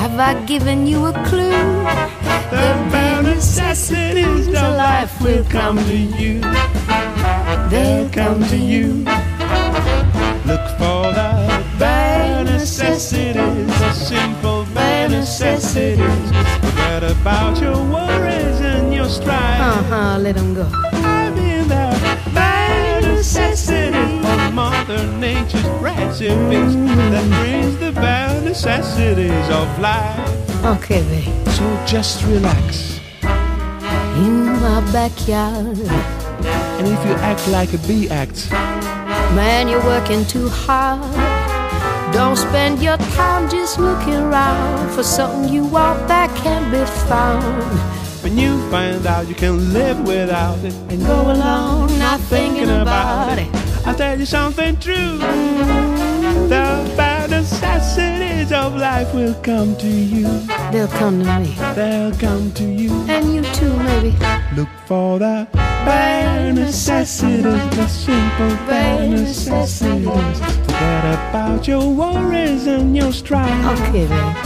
Have 0.00 0.18
I 0.18 0.34
given 0.46 0.86
you 0.86 1.06
a 1.06 1.12
clue? 1.28 1.50
The 2.50 2.68
bare 2.90 3.22
necessities 3.22 4.48
of 4.48 4.54
life 4.54 5.20
will 5.20 5.44
come 5.44 5.76
to 5.76 5.96
you. 5.96 6.40
They'll 7.70 8.08
come 8.10 8.42
to 8.48 8.56
you. 8.56 9.04
Look 10.46 10.66
for 10.78 11.12
the 11.18 11.64
bare 11.78 12.44
necessities, 12.44 13.74
simple 13.94 14.57
necessities. 15.08 16.30
Forget 16.60 17.02
about 17.04 17.60
your 17.60 17.76
worries 17.76 18.60
and 18.60 18.92
your 18.92 19.08
strife. 19.08 19.60
Uh 19.60 19.82
huh, 19.84 20.18
let 20.20 20.34
them 20.36 20.54
go. 20.54 20.68
I'm 20.92 21.36
in 21.36 21.68
the 21.68 22.20
bare 22.34 23.00
necessities 23.00 24.24
of 24.24 24.54
Mother 24.54 25.06
Nature's 25.18 25.64
recipes 25.80 26.74
that 27.12 27.26
brings 27.40 27.76
the 27.78 27.92
bare 27.92 28.40
necessities 28.42 29.48
of 29.50 29.66
life. 29.80 30.64
Okay, 30.64 31.02
babe. 31.08 31.48
So 31.48 31.84
just 31.86 32.24
relax. 32.24 33.00
In 34.16 34.46
my 34.60 34.80
backyard, 34.92 35.78
And 36.78 36.86
if 36.86 37.00
you 37.06 37.14
act 37.22 37.46
like 37.48 37.72
a 37.72 37.78
bee 37.86 38.08
acts, 38.10 38.50
man, 38.50 39.68
you're 39.68 39.84
working 39.84 40.24
too 40.26 40.48
hard. 40.48 41.37
Don't 42.12 42.36
spend 42.36 42.82
your 42.82 42.96
time 43.16 43.48
just 43.48 43.78
looking 43.78 44.14
around 44.14 44.90
for 44.94 45.02
something 45.02 45.52
you 45.52 45.64
want 45.64 46.08
that 46.08 46.28
can't 46.42 46.70
be 46.72 46.84
found. 47.08 47.44
when 48.22 48.36
you 48.36 48.58
find 48.70 49.06
out 49.06 49.28
you 49.28 49.34
can 49.34 49.72
live 49.72 49.98
without 50.06 50.58
it 50.64 50.74
and 50.90 51.00
Go 51.06 51.20
along, 51.32 51.98
not 51.98 52.20
thinking 52.20 52.70
about 52.70 53.38
it. 53.38 53.48
I'll 53.86 53.94
tell 53.94 54.18
you 54.18 54.26
something 54.26 54.76
true. 54.78 55.18
The 56.48 56.66
bare 56.96 57.28
necessities 57.28 58.52
of 58.52 58.74
life 58.76 59.14
will 59.14 59.34
come 59.42 59.76
to 59.76 59.86
you. 59.88 60.26
They'll 60.72 60.88
come 60.88 61.22
to 61.24 61.40
me, 61.40 61.54
They'll 61.74 62.12
come 62.18 62.52
to 62.54 62.64
you. 62.64 62.90
and 63.08 63.34
you 63.34 63.42
too, 63.54 63.74
maybe. 63.76 64.12
Look 64.56 64.68
for 64.86 65.18
the 65.18 65.46
bare 65.84 66.52
necessities, 66.52 67.76
the 67.76 67.86
simple 67.86 68.56
bare 68.66 69.08
necessities 69.08 70.67
forget 70.78 71.04
about 71.30 71.66
your 71.66 71.92
worries 71.92 72.66
and 72.66 72.96
your 72.96 73.12
strife. 73.12 73.80
Okay, 73.80 74.06
then. 74.06 74.36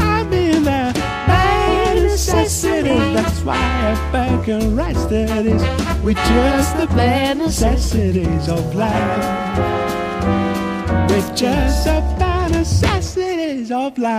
I've 0.00 0.30
been 0.30 0.64
there 0.64 0.92
by 1.26 1.94
necessity. 1.94 2.98
That's 3.14 3.40
why 3.40 3.56
I 3.56 3.94
back 4.12 4.48
and 4.48 4.76
right 4.76 4.96
studies 4.96 5.62
We 6.02 6.14
just 6.14 6.76
the 6.76 6.86
bad 6.96 7.38
necessities 7.38 8.48
of 8.48 8.74
life. 8.74 9.24
With 11.10 11.36
just 11.36 11.84
the 11.84 12.00
bad 12.18 12.52
necessities 12.52 13.70
of 13.70 13.98
life. 13.98 14.14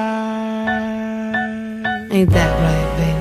Ain't 2.12 2.30
that 2.32 2.52
right, 2.62 2.97
baby? 2.97 3.18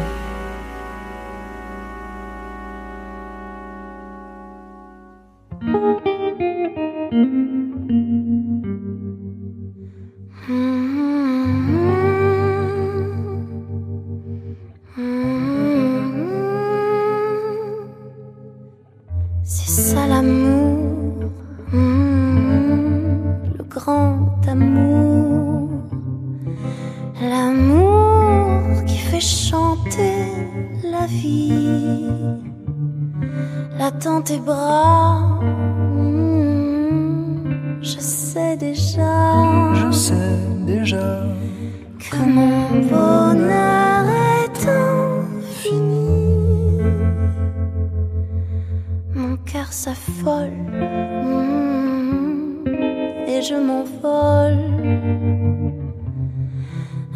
je 53.43 53.55
m'envole. 53.55 54.59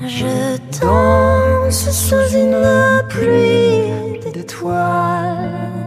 Je 0.07 0.57
danse 0.81 1.91
sous 1.91 2.37
une 2.37 3.03
pluie 3.09 4.21
d'étoiles. 4.33 5.82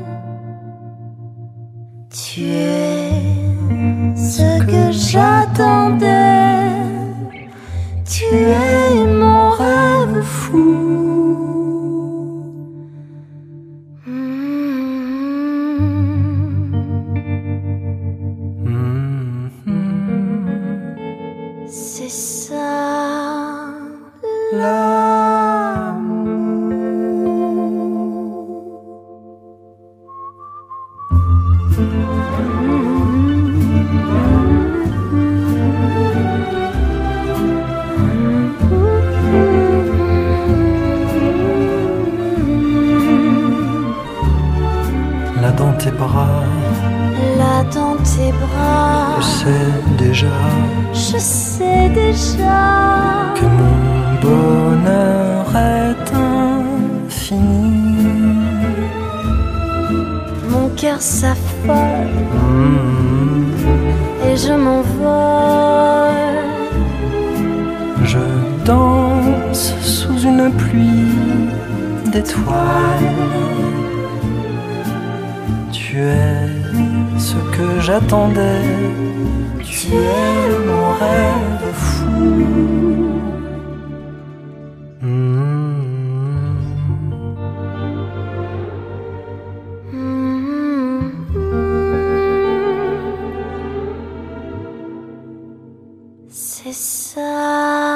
C'est 96.37 96.73
ça. 96.73 97.94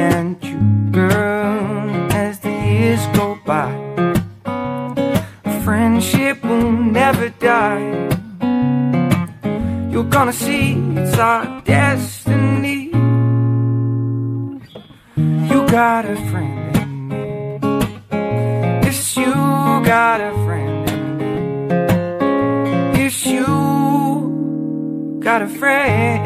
can't 0.00 0.42
you, 0.50 0.60
girl? 0.90 2.12
As 2.24 2.34
the 2.44 2.54
years 2.72 3.04
go 3.18 3.26
by, 3.50 3.70
friendship 5.64 6.36
will 6.48 6.72
never 7.00 7.28
die. 7.50 7.88
You're 9.92 10.10
gonna 10.16 10.38
see 10.46 10.66
it's 11.00 11.18
our 11.30 11.44
destiny. 11.76 12.80
You 15.50 15.58
got 15.80 16.02
a 16.14 16.16
friend 16.30 16.76
in 16.82 16.90
me. 17.10 17.28
Yes, 18.84 19.00
you 19.22 19.34
got 19.94 20.18
a 20.30 20.32
friend 20.44 20.88
in 20.94 21.02
me. 21.20 21.32
Yes, 22.98 23.16
you 23.34 23.46
got 25.26 25.40
a 25.48 25.50
friend. 25.60 26.22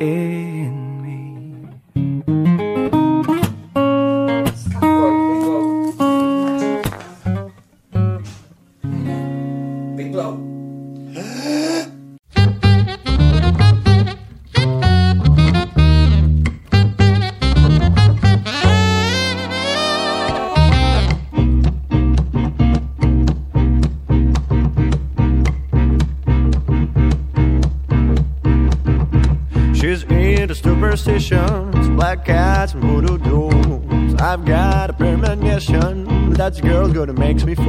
Yeah. 0.00 0.27
That 36.98 37.06
the 37.06 37.12
girl's 37.12 37.22
gonna 37.22 37.34
make 37.34 37.44
me 37.44 37.54
fool. 37.54 37.67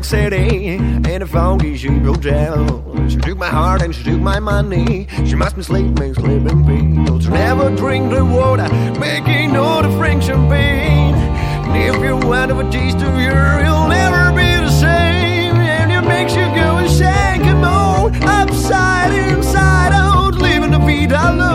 York 0.00 0.04
City 0.06 0.76
in 0.76 1.20
a 1.20 1.26
funky 1.26 1.76
sheep 1.76 2.02
hotel. 2.02 2.82
She 3.10 3.16
took 3.18 3.36
my 3.36 3.48
heart 3.48 3.82
and 3.82 3.94
she 3.94 4.02
took 4.02 4.20
my 4.20 4.40
money. 4.40 5.06
She 5.26 5.34
must 5.34 5.56
be 5.56 5.62
sleeping, 5.62 6.14
sleeping 6.14 6.64
pills. 7.04 7.28
Never 7.28 7.76
drink 7.76 8.10
the 8.10 8.24
water, 8.24 8.68
making 8.98 9.52
no 9.52 9.82
different 9.82 10.24
champagne. 10.24 11.14
And 11.14 11.76
if 11.76 12.02
you 12.02 12.16
want 12.26 12.50
a 12.50 12.70
taste 12.70 12.96
of 12.96 13.12
her, 13.12 13.62
you'll 13.62 13.88
never 13.88 14.34
be 14.34 14.50
the 14.64 14.70
same. 14.70 15.56
And 15.56 15.92
it 15.92 16.08
makes 16.08 16.34
you 16.34 16.46
go 16.54 16.78
insane. 16.78 17.42
Come 17.42 17.64
on, 17.64 18.22
upside, 18.22 19.12
inside 19.12 19.92
out, 19.92 20.34
living 20.36 20.70
the 20.70 20.78
vida 20.78 21.34
loca. 21.36 21.49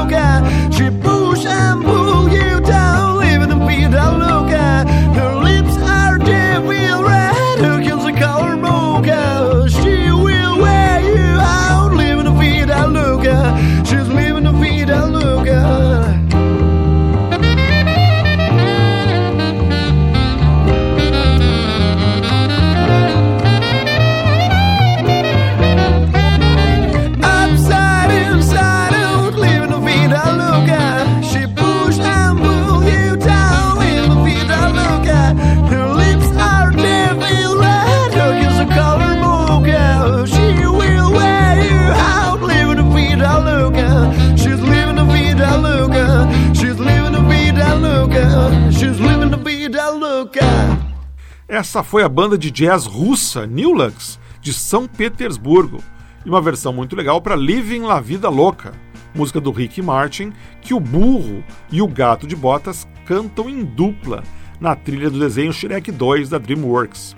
Essa 51.56 51.82
foi 51.82 52.04
a 52.04 52.10
banda 52.10 52.38
de 52.38 52.52
jazz 52.52 52.86
russa 52.86 53.48
New 53.48 53.72
Lux, 53.72 54.20
de 54.42 54.52
São 54.52 54.86
Petersburgo, 54.86 55.82
e 56.26 56.28
uma 56.28 56.42
versão 56.42 56.74
muito 56.74 56.98
legal 56.98 57.22
para 57.22 57.34
Living 57.34 57.84
La 57.84 58.02
Vida 58.02 58.28
Louca, 58.28 58.74
música 59.16 59.40
do 59.40 59.52
Rick 59.52 59.82
Martin, 59.82 60.34
que 60.62 60.74
o 60.74 60.82
burro 60.82 61.42
e 61.72 61.82
o 61.82 61.88
gato 61.88 62.28
de 62.28 62.36
botas 62.36 62.86
cantam 63.06 63.50
em 63.50 63.64
dupla 63.64 64.22
na 64.60 64.76
trilha 64.76 65.10
do 65.10 65.18
desenho 65.18 65.54
Shrek 65.54 65.94
2 65.94 66.28
da 66.28 66.38
DreamWorks. 66.38 67.16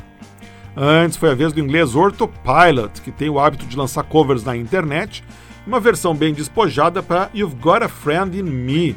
Antes 0.75 1.17
foi 1.17 1.31
a 1.31 1.35
vez 1.35 1.51
do 1.51 1.59
inglês 1.59 1.95
Ortho 1.95 2.27
Pilot, 2.27 3.01
que 3.01 3.11
tem 3.11 3.29
o 3.31 3.39
hábito 3.39 3.65
de 3.65 3.75
lançar 3.75 4.03
covers 4.03 4.43
na 4.43 4.55
internet, 4.55 5.23
uma 5.65 5.79
versão 5.79 6.13
bem 6.13 6.31
despojada 6.31 7.01
para 7.01 7.31
You've 7.33 7.55
Got 7.55 7.83
a 7.83 7.89
Friend 7.89 8.39
in 8.39 8.43
Me, 8.43 8.95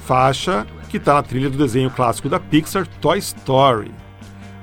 faixa 0.00 0.66
que 0.90 0.98
está 0.98 1.14
na 1.14 1.22
trilha 1.22 1.48
do 1.48 1.56
desenho 1.56 1.88
clássico 1.88 2.28
da 2.28 2.38
Pixar 2.38 2.86
Toy 3.00 3.16
Story. 3.16 4.03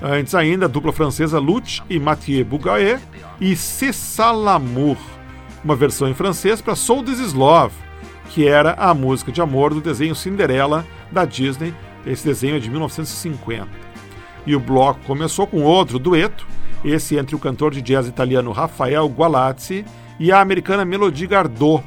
Antes 0.02 0.34
ainda, 0.34 0.66
a 0.66 0.68
dupla 0.68 0.92
francesa 0.92 1.38
Lutz 1.38 1.84
e 1.88 2.00
Mathieu 2.00 2.44
Bougaet 2.44 3.00
e 3.40 3.56
C'est 3.56 4.18
l'amour, 4.18 4.98
uma 5.64 5.76
versão 5.76 6.10
em 6.10 6.14
francês 6.16 6.60
para 6.60 6.76
Soul 6.76 7.04
This 7.04 7.20
Is 7.20 7.34
Love, 7.34 7.76
que 8.30 8.48
era 8.48 8.74
a 8.74 8.96
música 8.96 9.32
de 9.32 9.42
amor 9.42 9.76
do 9.76 9.82
desenho 9.82 10.16
Cinderela 10.16 10.84
da 11.12 11.24
Disney. 11.24 11.72
Esse 12.04 12.26
desenho 12.26 12.56
é 12.56 12.60
de 12.60 12.68
1950. 12.68 13.68
E 14.48 14.56
o 14.56 14.60
bloco 14.60 15.00
começou 15.06 15.46
com 15.46 15.62
outro 15.62 16.00
dueto, 16.00 16.48
esse 16.84 17.16
entre 17.16 17.36
o 17.36 17.40
cantor 17.40 17.72
de 17.72 17.82
jazz 17.82 18.08
italiano 18.08 18.52
Rafael 18.52 19.08
Gualazzi 19.08 19.86
e 20.20 20.32
a 20.32 20.42
americana 20.42 20.84
Melody 20.84 21.28
Gardot, 21.28 21.84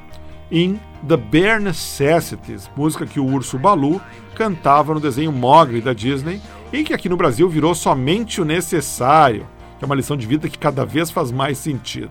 em 0.52 0.78
The 1.08 1.16
Bare 1.16 1.64
Necessities, 1.64 2.70
música 2.76 3.06
que 3.06 3.18
o 3.18 3.26
urso 3.26 3.58
Balu 3.58 4.00
cantava 4.36 4.94
no 4.94 5.00
desenho 5.00 5.32
Mogli 5.32 5.80
da 5.80 5.92
Disney 5.92 6.40
e 6.74 6.82
que 6.82 6.92
aqui 6.92 7.08
no 7.08 7.16
Brasil 7.16 7.48
virou 7.48 7.72
somente 7.74 8.40
o 8.40 8.44
necessário, 8.44 9.46
que 9.78 9.84
é 9.84 9.86
uma 9.86 9.94
lição 9.94 10.16
de 10.16 10.26
vida 10.26 10.48
que 10.48 10.58
cada 10.58 10.84
vez 10.84 11.08
faz 11.10 11.30
mais 11.30 11.56
sentido. 11.58 12.10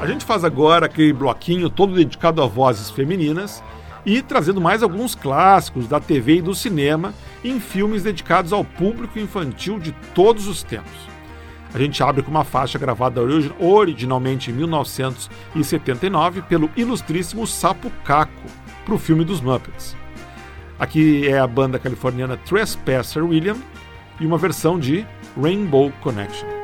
A 0.00 0.06
gente 0.06 0.24
faz 0.24 0.44
agora 0.44 0.86
aquele 0.86 1.12
bloquinho 1.12 1.68
todo 1.68 1.94
dedicado 1.94 2.42
a 2.42 2.46
vozes 2.46 2.88
femininas 2.90 3.62
e 4.06 4.22
trazendo 4.22 4.60
mais 4.62 4.82
alguns 4.82 5.14
clássicos 5.14 5.86
da 5.86 6.00
TV 6.00 6.36
e 6.36 6.42
do 6.42 6.54
cinema 6.54 7.12
em 7.44 7.60
filmes 7.60 8.04
dedicados 8.04 8.52
ao 8.52 8.64
público 8.64 9.18
infantil 9.18 9.78
de 9.78 9.92
todos 10.14 10.46
os 10.48 10.62
tempos. 10.62 11.08
A 11.74 11.78
gente 11.78 12.02
abre 12.02 12.22
com 12.22 12.30
uma 12.30 12.44
faixa 12.44 12.78
gravada 12.78 13.20
origi- 13.20 13.52
originalmente 13.60 14.50
em 14.50 14.54
1979 14.54 16.40
pelo 16.42 16.70
ilustríssimo 16.74 17.46
Sapo 17.46 17.90
Caco 18.04 18.32
para 18.86 18.94
o 18.94 18.98
filme 18.98 19.22
dos 19.22 19.42
Muppets. 19.42 19.94
Aqui 20.78 21.26
é 21.26 21.38
a 21.38 21.46
banda 21.46 21.78
californiana 21.78 22.36
Trespasser 22.36 23.24
William 23.24 23.56
e 24.20 24.26
uma 24.26 24.38
versão 24.38 24.78
de 24.78 25.04
Rainbow 25.36 25.92
Connection. 26.00 26.57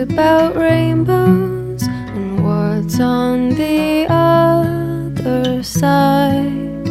About 0.00 0.56
rainbows? 0.56 1.82
And 1.82 2.42
what's 2.42 2.98
on 3.00 3.50
the 3.50 4.06
other 4.08 5.62
side? 5.62 6.86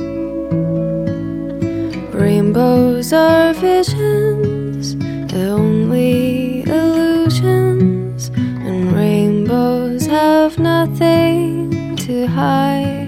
Rainbows 2.13 3.11
are 3.11 3.53
visions, 3.53 4.95
only 5.33 6.61
illusions, 6.63 8.29
and 8.35 8.93
rainbows 8.93 10.05
have 10.05 10.59
nothing 10.59 11.95
to 11.95 12.27
hide. 12.27 13.07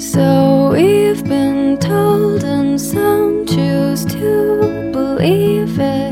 So 0.00 0.70
we've 0.72 1.24
been 1.24 1.78
told, 1.78 2.44
and 2.44 2.80
some 2.80 3.46
choose 3.46 4.04
to 4.06 4.90
believe 4.92 5.80
it. 5.80 6.07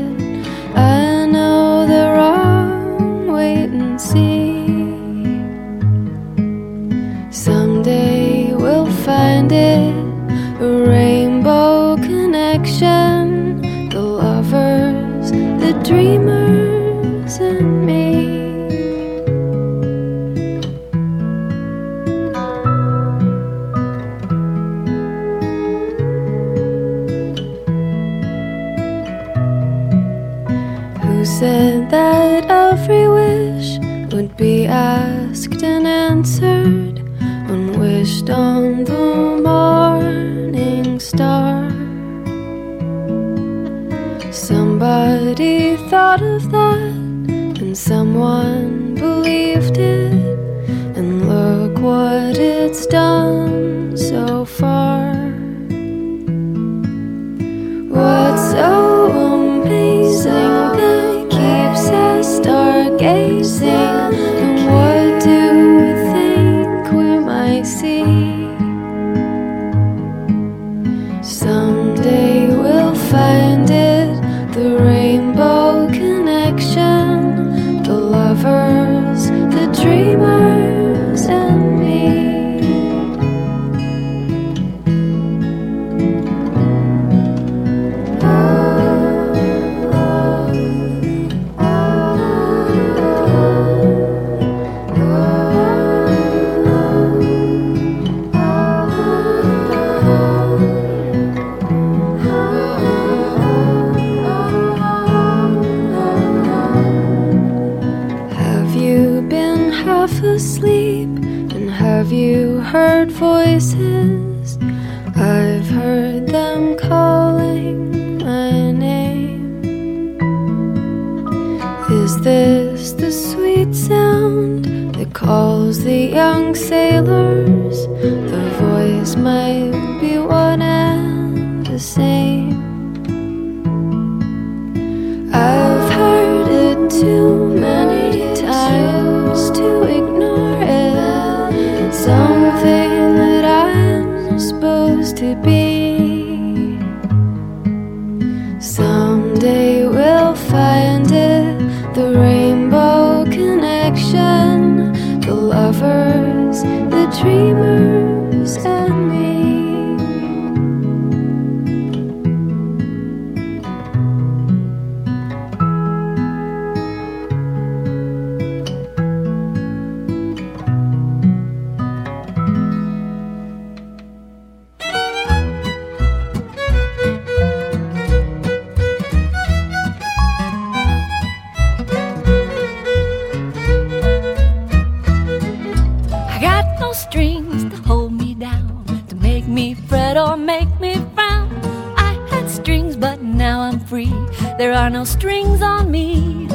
Strings 186.97 187.63
to 187.65 187.77
hold 187.83 188.11
me 188.11 188.33
down, 188.33 188.83
to 189.07 189.15
make 189.15 189.47
me 189.47 189.75
fret 189.75 190.17
or 190.17 190.35
make 190.35 190.79
me 190.79 190.95
frown. 191.13 191.47
I 191.95 192.13
had 192.31 192.49
strings, 192.49 192.95
but 192.95 193.21
now 193.21 193.59
I'm 193.61 193.79
free. 193.79 194.13
There 194.57 194.73
are 194.73 194.89
no 194.89 195.03
strings 195.03 195.61
on 195.61 195.91
me. 195.91 196.47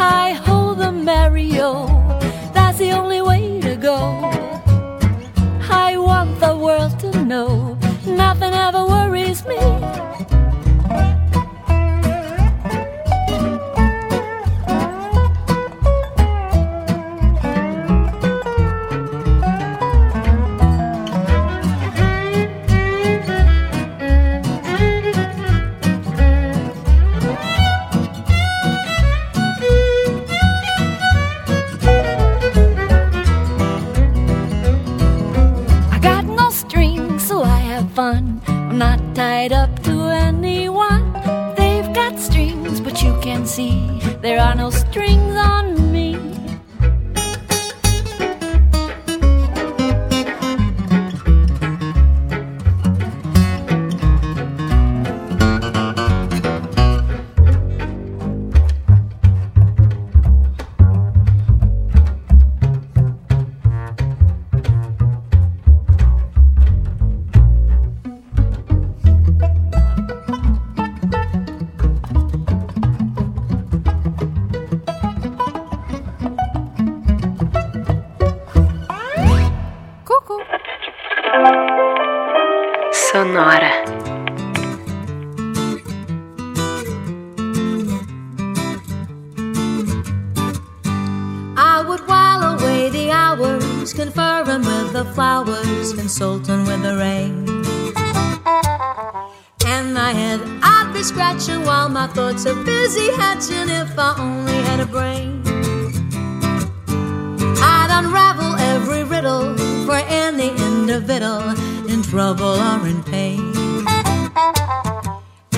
Hi 0.00 0.32
ho, 0.32 0.74
the 0.74 0.92
Mario, 0.92 1.86
that's 2.54 2.78
the 2.78 2.92
only 2.92 3.20
way 3.20 3.60
to 3.60 3.74
go. 3.74 3.98
I 5.68 5.96
want 5.96 6.38
the 6.38 6.56
world 6.56 6.98
to 7.00 7.10
know 7.24 7.76
nothing 8.06 8.54
ever 8.54 8.86
worries 8.86 9.44
me. 9.46 9.58
conferring 93.98 94.60
with 94.60 94.92
the 94.92 95.04
flowers, 95.06 95.92
consulting 95.92 96.64
with 96.66 96.80
the 96.82 96.96
rain. 96.96 97.34
And 99.66 99.92
my 99.92 100.12
head, 100.12 100.40
I'd 100.62 100.92
be 100.94 101.02
scratching 101.02 101.64
while 101.64 101.88
my 101.88 102.06
thoughts 102.06 102.46
are 102.46 102.54
busy 102.62 103.10
hatching 103.14 103.68
if 103.68 103.98
I 103.98 104.14
only 104.20 104.58
had 104.68 104.78
a 104.78 104.86
brain. 104.86 105.42
I'd 107.60 107.90
unravel 107.90 108.54
every 108.72 109.02
riddle 109.02 109.58
for 109.84 110.00
any 110.24 110.50
individual 110.70 111.50
in 111.92 112.00
trouble 112.04 112.54
or 112.68 112.86
in 112.86 113.02
pain. 113.02 113.52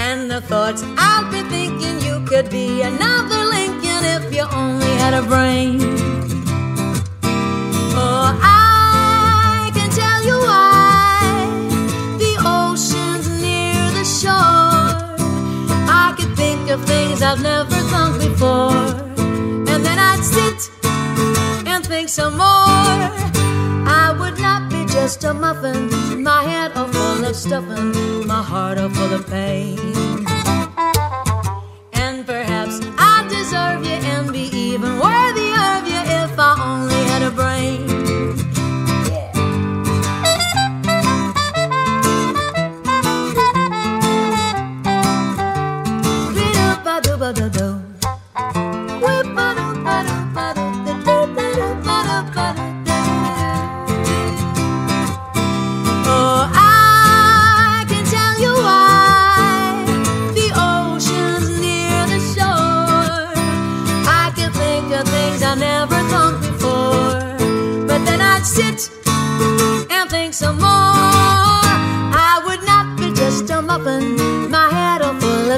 And 0.06 0.30
the 0.30 0.40
thoughts 0.40 0.82
I'd 0.96 1.28
be 1.30 1.42
thinking 1.54 2.00
you 2.00 2.24
could 2.24 2.48
be 2.48 2.80
another 2.80 3.44
Lincoln 3.54 4.02
if 4.16 4.34
you 4.34 4.46
only 4.50 4.92
had 4.96 5.12
a 5.12 5.22
brain 5.28 6.09
of 16.70 16.84
things 16.84 17.20
I've 17.20 17.42
never 17.42 17.74
thought 17.90 18.16
before. 18.18 18.70
And 19.72 19.84
then 19.84 19.98
I'd 19.98 20.22
sit 20.22 20.70
and 21.66 21.84
think 21.84 22.08
some 22.08 22.34
more. 22.36 23.00
I 24.02 24.14
would 24.18 24.38
not 24.38 24.70
be 24.70 24.84
just 24.86 25.24
a 25.24 25.34
muffin, 25.34 26.22
my 26.22 26.42
head 26.44 26.72
all 26.76 26.86
full 26.86 27.24
of 27.24 27.34
stuffing, 27.34 28.26
my 28.26 28.42
heart 28.42 28.78
all 28.78 28.88
full 28.88 29.12
of 29.12 29.26
pain. 29.28 30.00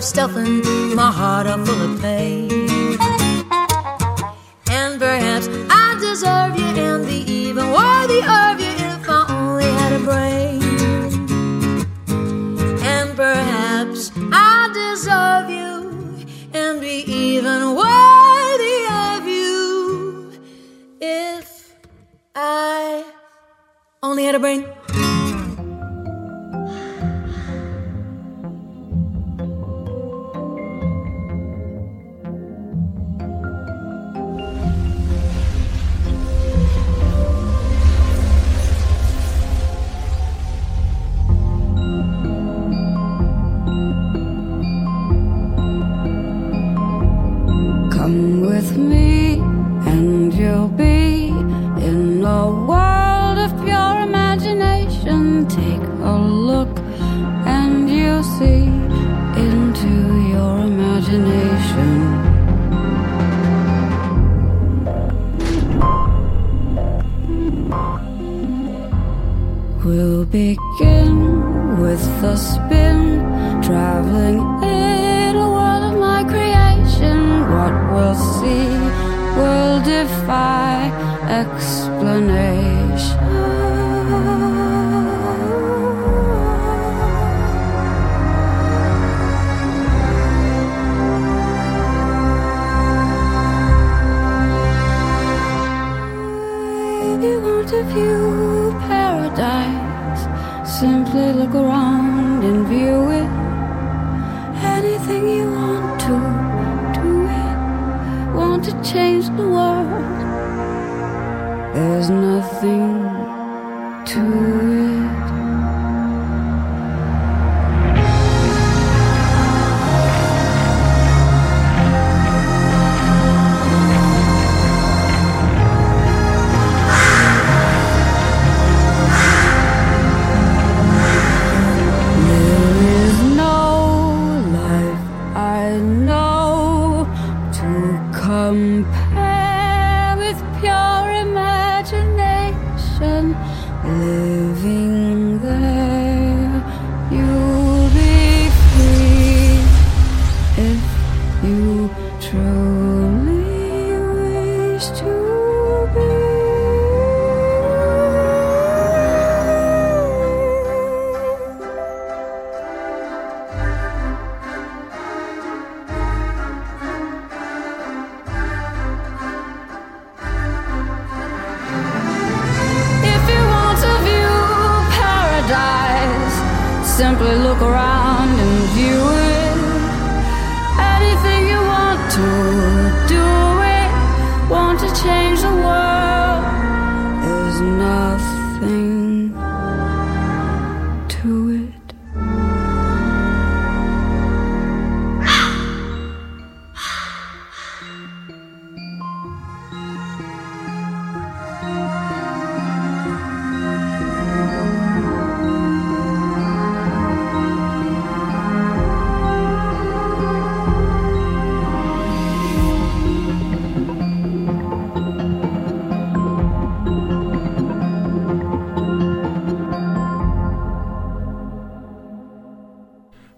of 0.03 0.65
my 0.97 1.13
heart 1.13 1.47
up 1.47 1.65
full 1.65 1.81
of 1.81 2.01
pain. 2.01 2.52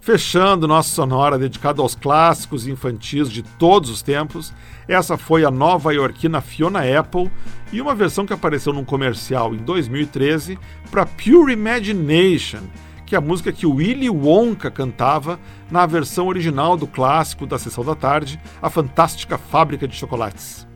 Fechando 0.05 0.69
nossa 0.69 0.91
sonora 0.91 1.39
dedicada 1.39 1.81
aos 1.81 1.95
clássicos 1.95 2.67
infantis 2.67 3.31
de 3.31 3.43
todos 3.43 3.89
os 3.89 4.03
tempos, 4.03 4.53
essa 4.87 5.17
foi 5.17 5.47
a 5.47 5.51
nova 5.51 5.95
iorquina 5.95 6.43
Fiona 6.43 6.81
Apple 6.81 7.31
e 7.73 7.81
uma 7.81 7.95
versão 7.95 8.27
que 8.27 8.33
apareceu 8.35 8.75
num 8.75 8.85
comercial 8.85 9.55
em 9.55 9.57
2013 9.57 10.59
para 10.91 11.07
Pure 11.07 11.55
Imagination, 11.55 12.61
que 13.07 13.15
é 13.15 13.19
a 13.19 13.21
música 13.23 13.51
que 13.51 13.65
Willy 13.65 14.11
Wonka 14.11 14.71
cantava 14.71 15.41
na 15.71 15.87
versão 15.87 16.27
original 16.27 16.77
do 16.77 16.87
clássico 16.87 17.47
da 17.47 17.59
Sessão 17.59 17.83
da 17.83 17.95
Tarde, 17.95 18.39
A 18.61 18.69
Fantástica 18.69 19.39
Fábrica 19.39 19.89
de 19.89 19.97
Chocolates. 19.97 20.67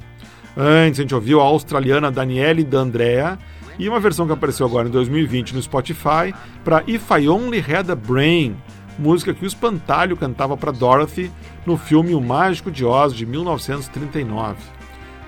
Antes 0.56 1.00
a 1.00 1.02
gente 1.02 1.14
ouviu 1.14 1.38
a 1.42 1.44
australiana 1.44 2.10
Daniele 2.10 2.64
D'Andrea 2.64 3.38
e 3.78 3.90
uma 3.90 4.00
versão 4.00 4.26
que 4.26 4.32
apareceu 4.32 4.64
agora 4.64 4.88
em 4.88 4.90
2020 4.90 5.54
no 5.54 5.60
Spotify 5.60 6.34
para 6.64 6.82
If 6.86 7.10
I 7.10 7.28
Only 7.28 7.58
Had 7.58 7.90
a 7.90 7.94
Brain, 7.94 8.56
música 8.98 9.32
que 9.32 9.44
o 9.44 9.46
Espantalho 9.46 10.16
cantava 10.16 10.56
para 10.56 10.72
Dorothy 10.72 11.30
no 11.64 11.76
filme 11.76 12.14
O 12.14 12.20
Mágico 12.20 12.70
de 12.70 12.84
Oz 12.84 13.14
de 13.14 13.24
1939. 13.24 14.56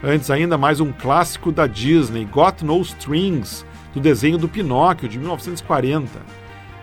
Antes 0.03 0.31
ainda 0.31 0.59
mais 0.59 0.81
um 0.81 0.91
clássico 0.91 1.53
da 1.53 1.67
Disney, 1.67 2.25
Got 2.25 2.65
No 2.65 2.81
Strings, 2.81 3.65
do 3.95 4.01
desenho 4.01 4.39
do 4.39 4.49
Pinóquio 4.49 5.09
de 5.09 5.19
1940. 5.19 6.09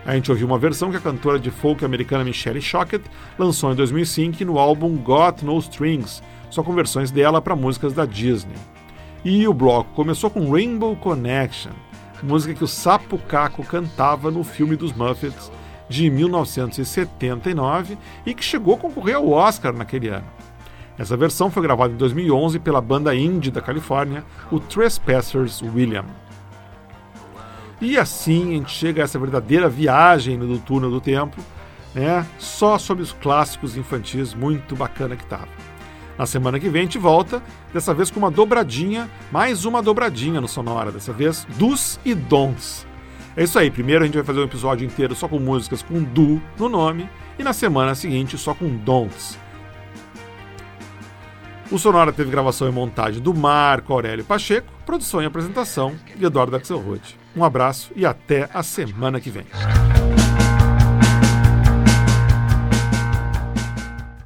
A 0.06 0.14
gente 0.14 0.30
ouviu 0.30 0.46
uma 0.46 0.58
versão 0.58 0.90
que 0.90 0.96
a 0.96 1.00
cantora 1.00 1.38
de 1.38 1.50
folk 1.50 1.84
americana 1.84 2.24
Michelle 2.24 2.62
Shockett 2.62 3.04
lançou 3.38 3.70
em 3.70 3.74
2005 3.74 4.42
no 4.46 4.58
álbum 4.58 4.96
Got 4.96 5.44
No 5.44 5.58
Strings, 5.58 6.22
só 6.48 6.62
com 6.62 6.72
versões 6.72 7.10
dela 7.10 7.42
para 7.42 7.54
músicas 7.54 7.92
da 7.92 8.06
Disney. 8.06 8.56
E 9.22 9.46
o 9.46 9.52
bloco 9.52 9.92
começou 9.92 10.30
com 10.30 10.50
Rainbow 10.50 10.96
Connection, 10.96 11.72
música 12.22 12.54
que 12.54 12.64
o 12.64 12.68
Sapo 12.68 13.18
Caco 13.18 13.62
cantava 13.64 14.30
no 14.30 14.42
filme 14.42 14.76
dos 14.76 14.92
Muppets 14.92 15.50
de 15.88 16.10
1979 16.10 17.98
e 18.26 18.34
que 18.34 18.44
chegou 18.44 18.74
a 18.74 18.78
concorrer 18.78 19.16
ao 19.16 19.30
Oscar 19.30 19.72
naquele 19.72 20.08
ano. 20.08 20.26
Essa 20.98 21.16
versão 21.16 21.50
foi 21.50 21.62
gravada 21.62 21.94
em 21.94 21.96
2011 21.96 22.58
pela 22.58 22.80
banda 22.80 23.14
indie 23.14 23.52
da 23.52 23.60
Califórnia, 23.60 24.24
o 24.50 24.58
Trespassers 24.58 25.62
William. 25.62 26.04
E 27.80 27.96
assim 27.96 28.54
a 28.54 28.56
gente 28.56 28.72
chega 28.72 29.02
a 29.02 29.04
essa 29.04 29.18
verdadeira 29.18 29.68
viagem 29.68 30.36
no 30.36 30.58
túnel 30.58 30.90
do 30.90 31.00
tempo, 31.00 31.40
né? 31.94 32.26
Só 32.38 32.76
sobre 32.78 33.04
os 33.04 33.12
clássicos 33.12 33.76
infantis, 33.76 34.34
muito 34.34 34.74
bacana 34.74 35.14
que 35.14 35.24
tava. 35.24 35.48
Na 36.18 36.26
semana 36.26 36.58
que 36.58 36.68
vem 36.68 36.80
a 36.80 36.84
gente 36.84 36.98
volta, 36.98 37.40
dessa 37.72 37.94
vez 37.94 38.10
com 38.10 38.18
uma 38.18 38.30
dobradinha, 38.30 39.08
mais 39.30 39.64
uma 39.64 39.80
dobradinha 39.80 40.40
no 40.40 40.48
Sonora, 40.48 40.90
dessa 40.90 41.12
vez 41.12 41.46
dos 41.56 42.00
e 42.04 42.12
dons. 42.12 42.87
É 43.38 43.44
isso 43.44 43.56
aí, 43.56 43.70
primeiro 43.70 44.02
a 44.02 44.04
gente 44.04 44.16
vai 44.16 44.24
fazer 44.24 44.40
um 44.40 44.44
episódio 44.44 44.84
inteiro 44.84 45.14
só 45.14 45.28
com 45.28 45.38
músicas 45.38 45.80
com 45.80 46.02
do 46.02 46.42
no 46.58 46.68
nome, 46.68 47.08
e 47.38 47.44
na 47.44 47.52
semana 47.52 47.94
seguinte 47.94 48.36
só 48.36 48.52
com 48.52 48.66
dons. 48.78 49.38
O 51.70 51.78
Sonora 51.78 52.12
teve 52.12 52.32
gravação 52.32 52.68
e 52.68 52.72
montagem 52.72 53.22
do 53.22 53.32
Marco 53.32 53.92
Aurélio 53.92 54.24
Pacheco, 54.24 54.66
produção 54.84 55.22
e 55.22 55.26
apresentação 55.26 55.94
de 56.16 56.24
Eduardo 56.24 56.56
Axelrod. 56.56 57.16
Um 57.36 57.44
abraço 57.44 57.92
e 57.94 58.04
até 58.04 58.50
a 58.52 58.64
semana 58.64 59.20
que 59.20 59.30
vem. 59.30 59.46